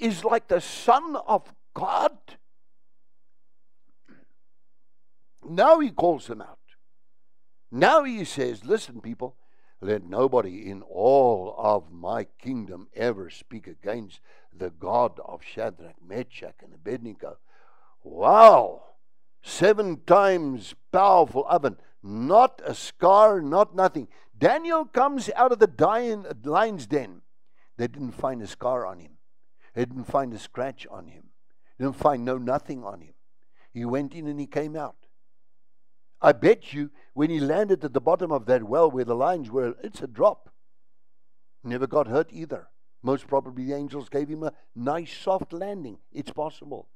is 0.00 0.24
like 0.24 0.48
the 0.48 0.60
Son 0.60 1.16
of 1.26 1.52
God. 1.74 2.16
Now 5.48 5.80
he 5.80 5.90
calls 5.90 6.26
them 6.26 6.42
out. 6.42 6.58
Now 7.70 8.04
he 8.04 8.24
says, 8.24 8.64
Listen, 8.64 9.00
people, 9.00 9.36
let 9.80 10.04
nobody 10.04 10.68
in 10.70 10.82
all 10.82 11.54
of 11.56 11.90
my 11.90 12.24
kingdom 12.24 12.88
ever 12.94 13.30
speak 13.30 13.66
against 13.66 14.20
the 14.52 14.70
God 14.70 15.18
of 15.24 15.42
Shadrach, 15.42 15.96
Meshach, 16.06 16.56
and 16.62 16.74
Abednego. 16.74 17.38
Wow! 18.02 18.82
Seven 19.42 20.00
times 20.06 20.74
powerful 20.92 21.46
oven. 21.48 21.76
Not 22.02 22.60
a 22.64 22.74
scar, 22.74 23.40
not 23.40 23.74
nothing. 23.74 24.08
Daniel 24.36 24.84
comes 24.84 25.30
out 25.36 25.52
of 25.52 25.58
the 25.58 26.26
lion's 26.44 26.86
den. 26.86 27.22
They 27.76 27.88
didn't 27.88 28.12
find 28.12 28.42
a 28.42 28.46
scar 28.46 28.86
on 28.86 28.98
him. 28.98 29.12
They 29.74 29.84
didn't 29.84 30.04
find 30.04 30.32
a 30.32 30.38
scratch 30.38 30.86
on 30.90 31.08
him. 31.08 31.30
They 31.78 31.84
didn't 31.84 31.96
find 31.96 32.24
no 32.24 32.38
nothing 32.38 32.84
on 32.84 33.00
him. 33.00 33.14
He 33.72 33.84
went 33.84 34.14
in 34.14 34.26
and 34.26 34.40
he 34.40 34.46
came 34.46 34.76
out. 34.76 34.96
I 36.20 36.32
bet 36.32 36.72
you 36.72 36.90
when 37.14 37.30
he 37.30 37.40
landed 37.40 37.84
at 37.84 37.94
the 37.94 38.00
bottom 38.00 38.30
of 38.30 38.46
that 38.46 38.64
well 38.64 38.90
where 38.90 39.04
the 39.04 39.14
lions 39.14 39.50
were, 39.50 39.74
it's 39.82 40.02
a 40.02 40.06
drop. 40.06 40.50
Never 41.64 41.86
got 41.86 42.08
hurt 42.08 42.28
either. 42.32 42.68
Most 43.02 43.26
probably 43.26 43.64
the 43.64 43.74
angels 43.74 44.08
gave 44.08 44.28
him 44.28 44.42
a 44.42 44.52
nice 44.74 45.12
soft 45.16 45.52
landing. 45.52 45.98
It's 46.12 46.32
possible. 46.32 46.88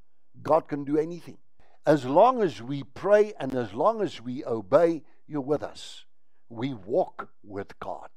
God 0.42 0.68
can 0.68 0.84
do 0.84 0.98
anything. 0.98 1.38
As 1.86 2.04
long 2.04 2.42
as 2.42 2.60
we 2.60 2.82
pray 2.82 3.32
and 3.38 3.54
as 3.54 3.72
long 3.72 4.02
as 4.02 4.20
we 4.20 4.44
obey, 4.44 5.02
you're 5.26 5.40
with 5.40 5.62
us. 5.62 6.04
We 6.48 6.74
walk 6.74 7.30
with 7.42 7.78
God. 7.78 8.10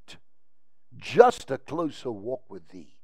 Just 0.96 1.50
a 1.50 1.58
closer 1.58 2.10
walk 2.10 2.42
with 2.50 2.68
Thee. 2.68 2.97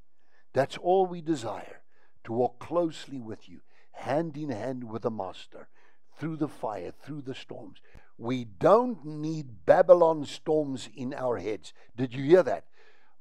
That's 0.55 0.79
all 0.79 1.05
we 1.05 1.21
desire 1.21 1.83
to 2.25 2.33
walk 2.33 2.59
closely 2.59 3.21
with 3.21 3.49
you, 3.49 3.61
hand 3.93 4.37
in 4.37 4.49
hand 4.49 4.85
with 4.85 5.03
the 5.03 5.11
Master, 5.11 5.69
through 6.17 6.37
the 6.37 6.49
fire, 6.49 6.93
through 6.93 7.23
the 7.23 7.35
storms. 7.35 7.79
We 8.17 8.45
don't 8.45 9.05
need 9.05 9.67
Babylon 9.67 10.25
storms 10.25 10.89
in 10.95 11.13
our 11.13 11.39
heads. 11.39 11.75
Did 11.97 12.15
you 12.15 12.25
hear 12.25 12.43
that? 12.45 12.65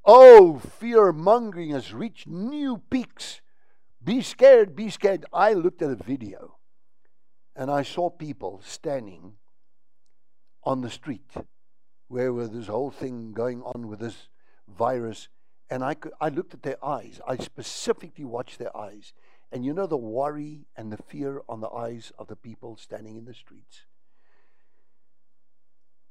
Oh, 0.04 0.58
fear 0.58 1.12
mongering 1.12 1.70
has 1.70 1.92
reached 1.92 2.28
new 2.28 2.80
peaks. 2.88 3.40
Be 4.02 4.22
scared, 4.22 4.76
be 4.76 4.88
scared. 4.88 5.24
I 5.32 5.54
looked 5.54 5.82
at 5.82 5.90
a 5.90 5.96
video 5.96 6.58
and 7.56 7.70
I 7.70 7.82
saw 7.82 8.10
people 8.10 8.60
standing 8.64 9.34
on 10.62 10.82
the 10.82 10.90
street 10.90 11.30
where 12.08 12.32
was 12.32 12.50
this 12.50 12.66
whole 12.68 12.90
thing 12.90 13.32
going 13.32 13.62
on 13.62 13.88
with 13.88 13.98
this 13.98 14.28
virus. 14.68 15.28
And 15.74 15.82
I, 15.82 15.94
could, 15.94 16.12
I 16.20 16.28
looked 16.28 16.54
at 16.54 16.62
their 16.62 16.82
eyes. 16.84 17.20
I 17.26 17.36
specifically 17.36 18.24
watched 18.24 18.60
their 18.60 18.74
eyes. 18.76 19.12
And 19.50 19.64
you 19.64 19.74
know 19.74 19.88
the 19.88 19.96
worry 19.96 20.66
and 20.76 20.92
the 20.92 21.02
fear 21.02 21.42
on 21.48 21.60
the 21.60 21.68
eyes 21.68 22.12
of 22.16 22.28
the 22.28 22.36
people 22.36 22.76
standing 22.76 23.16
in 23.16 23.24
the 23.24 23.34
streets. 23.34 23.80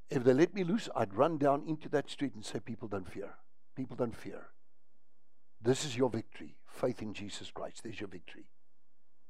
If 0.09 0.25
they 0.25 0.33
let 0.33 0.53
me 0.53 0.65
loose, 0.65 0.89
I'd 0.93 1.13
run 1.13 1.37
down 1.37 1.63
into 1.65 1.87
that 1.91 2.09
street 2.09 2.35
and 2.35 2.43
say, 2.43 2.59
People 2.59 2.89
don't 2.89 3.09
fear. 3.09 3.35
People 3.73 3.95
don't 3.95 4.13
fear. 4.13 4.47
This 5.61 5.85
is 5.85 5.95
your 5.95 6.09
victory. 6.09 6.57
Faith 6.67 7.01
in 7.01 7.13
Jesus 7.13 7.49
Christ. 7.49 7.83
There's 7.83 8.01
your 8.01 8.09
victory. 8.09 8.49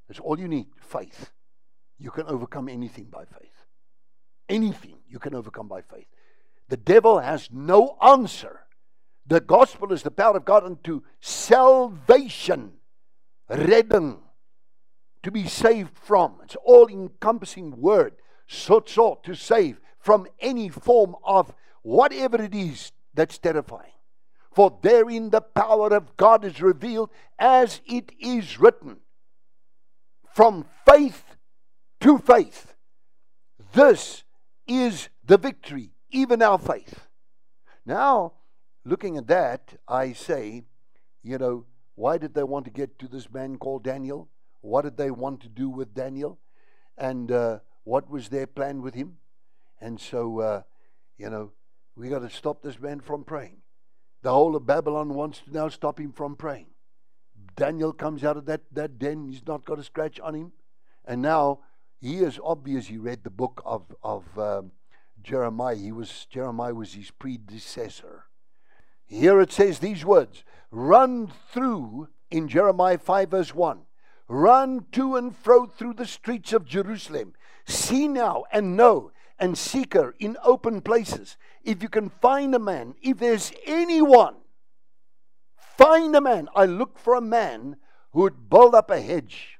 That's 0.08 0.18
all 0.18 0.40
you 0.40 0.48
need 0.48 0.66
faith. 0.80 1.30
You 1.96 2.10
can 2.10 2.26
overcome 2.26 2.68
anything 2.68 3.04
by 3.04 3.24
faith. 3.24 3.66
Anything 4.48 4.96
you 5.06 5.20
can 5.20 5.36
overcome 5.36 5.68
by 5.68 5.82
faith. 5.82 6.08
The 6.70 6.76
devil 6.76 7.20
has 7.20 7.50
no 7.52 7.96
answer. 8.02 8.63
The 9.26 9.40
gospel 9.40 9.92
is 9.92 10.02
the 10.02 10.10
power 10.10 10.36
of 10.36 10.44
God 10.44 10.64
unto 10.64 11.02
salvation, 11.20 12.74
redding, 13.48 14.18
to 15.22 15.30
be 15.30 15.46
saved 15.46 15.96
from. 15.96 16.36
It's 16.44 16.56
all 16.64 16.88
encompassing 16.88 17.80
word. 17.80 18.14
Sozo, 18.48 19.22
to 19.22 19.34
save 19.34 19.80
from 19.98 20.26
any 20.40 20.68
form 20.68 21.16
of 21.24 21.54
whatever 21.82 22.42
it 22.42 22.54
is 22.54 22.92
that's 23.14 23.38
terrifying. 23.38 23.92
For 24.52 24.78
therein 24.82 25.30
the 25.30 25.40
power 25.40 25.94
of 25.94 26.16
God 26.16 26.44
is 26.44 26.60
revealed 26.60 27.10
as 27.38 27.80
it 27.86 28.12
is 28.18 28.60
written. 28.60 28.98
From 30.34 30.66
faith 30.86 31.24
to 32.00 32.18
faith. 32.18 32.74
This 33.72 34.24
is 34.66 35.08
the 35.24 35.38
victory, 35.38 35.90
even 36.10 36.42
our 36.42 36.58
faith. 36.58 37.08
Now, 37.86 38.34
looking 38.84 39.16
at 39.16 39.26
that, 39.28 39.74
I 39.88 40.12
say, 40.12 40.64
you 41.22 41.38
know, 41.38 41.66
why 41.94 42.18
did 42.18 42.34
they 42.34 42.42
want 42.42 42.64
to 42.66 42.70
get 42.70 42.98
to 42.98 43.08
this 43.08 43.30
man 43.32 43.56
called 43.56 43.84
Daniel? 43.84 44.28
What 44.60 44.82
did 44.82 44.96
they 44.96 45.10
want 45.10 45.40
to 45.42 45.48
do 45.48 45.68
with 45.68 45.94
Daniel? 45.94 46.38
And 46.98 47.30
uh, 47.30 47.58
what 47.84 48.10
was 48.10 48.28
their 48.28 48.46
plan 48.46 48.82
with 48.82 48.94
him? 48.94 49.16
And 49.80 50.00
so, 50.00 50.40
uh, 50.40 50.62
you 51.18 51.30
know, 51.30 51.52
we 51.96 52.08
got 52.08 52.20
to 52.20 52.30
stop 52.30 52.62
this 52.62 52.80
man 52.80 53.00
from 53.00 53.24
praying. 53.24 53.58
The 54.22 54.32
whole 54.32 54.56
of 54.56 54.66
Babylon 54.66 55.10
wants 55.14 55.40
to 55.40 55.52
now 55.52 55.68
stop 55.68 56.00
him 56.00 56.12
from 56.12 56.34
praying. 56.34 56.66
Daniel 57.56 57.92
comes 57.92 58.24
out 58.24 58.36
of 58.36 58.46
that, 58.46 58.62
that 58.72 58.98
den, 58.98 59.28
he's 59.30 59.46
not 59.46 59.64
got 59.64 59.78
a 59.78 59.84
scratch 59.84 60.18
on 60.18 60.34
him. 60.34 60.52
And 61.04 61.20
now 61.20 61.60
he 62.00 62.16
is 62.16 62.40
obvious 62.42 62.86
he 62.86 62.98
read 62.98 63.22
the 63.22 63.30
book 63.30 63.62
of, 63.64 63.94
of 64.02 64.24
um, 64.38 64.72
Jeremiah. 65.22 65.76
He 65.76 65.92
was 65.92 66.26
Jeremiah 66.30 66.74
was 66.74 66.94
his 66.94 67.10
predecessor. 67.10 68.24
Here 69.14 69.40
it 69.40 69.52
says 69.52 69.78
these 69.78 70.04
words 70.04 70.42
run 70.72 71.30
through 71.52 72.08
in 72.30 72.48
Jeremiah 72.48 72.98
5 72.98 73.30
verse 73.30 73.54
1. 73.54 73.82
Run 74.26 74.86
to 74.92 75.16
and 75.16 75.36
fro 75.36 75.66
through 75.66 75.94
the 75.94 76.06
streets 76.06 76.52
of 76.52 76.64
Jerusalem. 76.64 77.34
See 77.64 78.08
now 78.08 78.44
and 78.50 78.76
know 78.76 79.12
and 79.38 79.56
seek 79.56 79.94
her 79.94 80.14
in 80.18 80.36
open 80.42 80.80
places. 80.80 81.36
If 81.62 81.82
you 81.82 81.88
can 81.88 82.08
find 82.08 82.54
a 82.54 82.58
man, 82.58 82.94
if 83.02 83.18
there's 83.18 83.52
anyone, 83.66 84.36
find 85.56 86.16
a 86.16 86.20
man. 86.20 86.48
I 86.56 86.66
look 86.66 86.98
for 86.98 87.14
a 87.14 87.20
man 87.20 87.76
who 88.12 88.22
would 88.22 88.50
build 88.50 88.74
up 88.74 88.90
a 88.90 89.00
hedge 89.00 89.58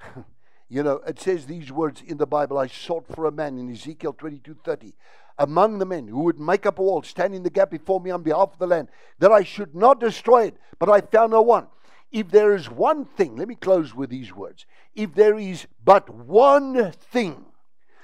You 0.68 0.82
know, 0.82 0.96
it 1.06 1.20
says 1.20 1.46
these 1.46 1.70
words 1.70 2.02
in 2.04 2.16
the 2.16 2.26
Bible 2.26 2.58
I 2.58 2.66
sought 2.66 3.06
for 3.06 3.26
a 3.26 3.32
man 3.32 3.56
in 3.56 3.70
Ezekiel 3.70 4.14
22 4.14 4.56
30 4.64 4.94
among 5.38 5.78
the 5.78 5.86
men 5.86 6.08
who 6.08 6.20
would 6.20 6.40
make 6.40 6.66
up 6.66 6.78
a 6.78 6.82
wall, 6.82 7.02
stand 7.02 7.34
in 7.34 7.42
the 7.42 7.50
gap 7.50 7.70
before 7.70 8.00
me 8.00 8.10
on 8.10 8.22
behalf 8.22 8.52
of 8.52 8.58
the 8.58 8.66
land, 8.66 8.88
that 9.18 9.32
I 9.32 9.42
should 9.42 9.74
not 9.74 10.00
destroy 10.00 10.44
it, 10.44 10.56
but 10.78 10.88
I 10.88 11.00
found 11.00 11.32
no 11.32 11.42
one. 11.42 11.66
If 12.10 12.30
there 12.30 12.54
is 12.54 12.70
one 12.70 13.04
thing, 13.04 13.36
let 13.36 13.48
me 13.48 13.56
close 13.56 13.94
with 13.94 14.10
these 14.10 14.34
words. 14.34 14.64
If 14.94 15.14
there 15.14 15.38
is 15.38 15.66
but 15.84 16.08
one 16.08 16.92
thing 16.92 17.46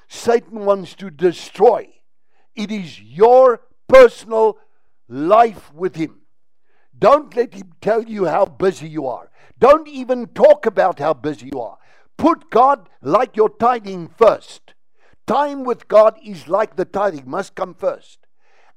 Satan 0.08 0.64
wants 0.64 0.94
to 0.96 1.10
destroy, 1.10 1.88
it 2.54 2.70
is 2.70 3.00
your 3.00 3.62
personal 3.88 4.58
life 5.08 5.72
with 5.72 5.96
him. 5.96 6.20
Don't 6.98 7.34
let 7.34 7.54
him 7.54 7.72
tell 7.80 8.02
you 8.02 8.26
how 8.26 8.44
busy 8.44 8.88
you 8.88 9.06
are. 9.06 9.30
Don't 9.58 9.88
even 9.88 10.26
talk 10.28 10.66
about 10.66 10.98
how 10.98 11.14
busy 11.14 11.50
you 11.52 11.60
are. 11.60 11.78
Put 12.16 12.50
God 12.50 12.88
like 13.00 13.36
your 13.36 13.48
tithing 13.48 14.08
first. 14.08 14.71
Time 15.32 15.64
with 15.64 15.88
God 15.88 16.18
is 16.22 16.46
like 16.46 16.76
the 16.76 16.84
tithing, 16.84 17.22
must 17.24 17.54
come 17.54 17.72
first. 17.72 18.18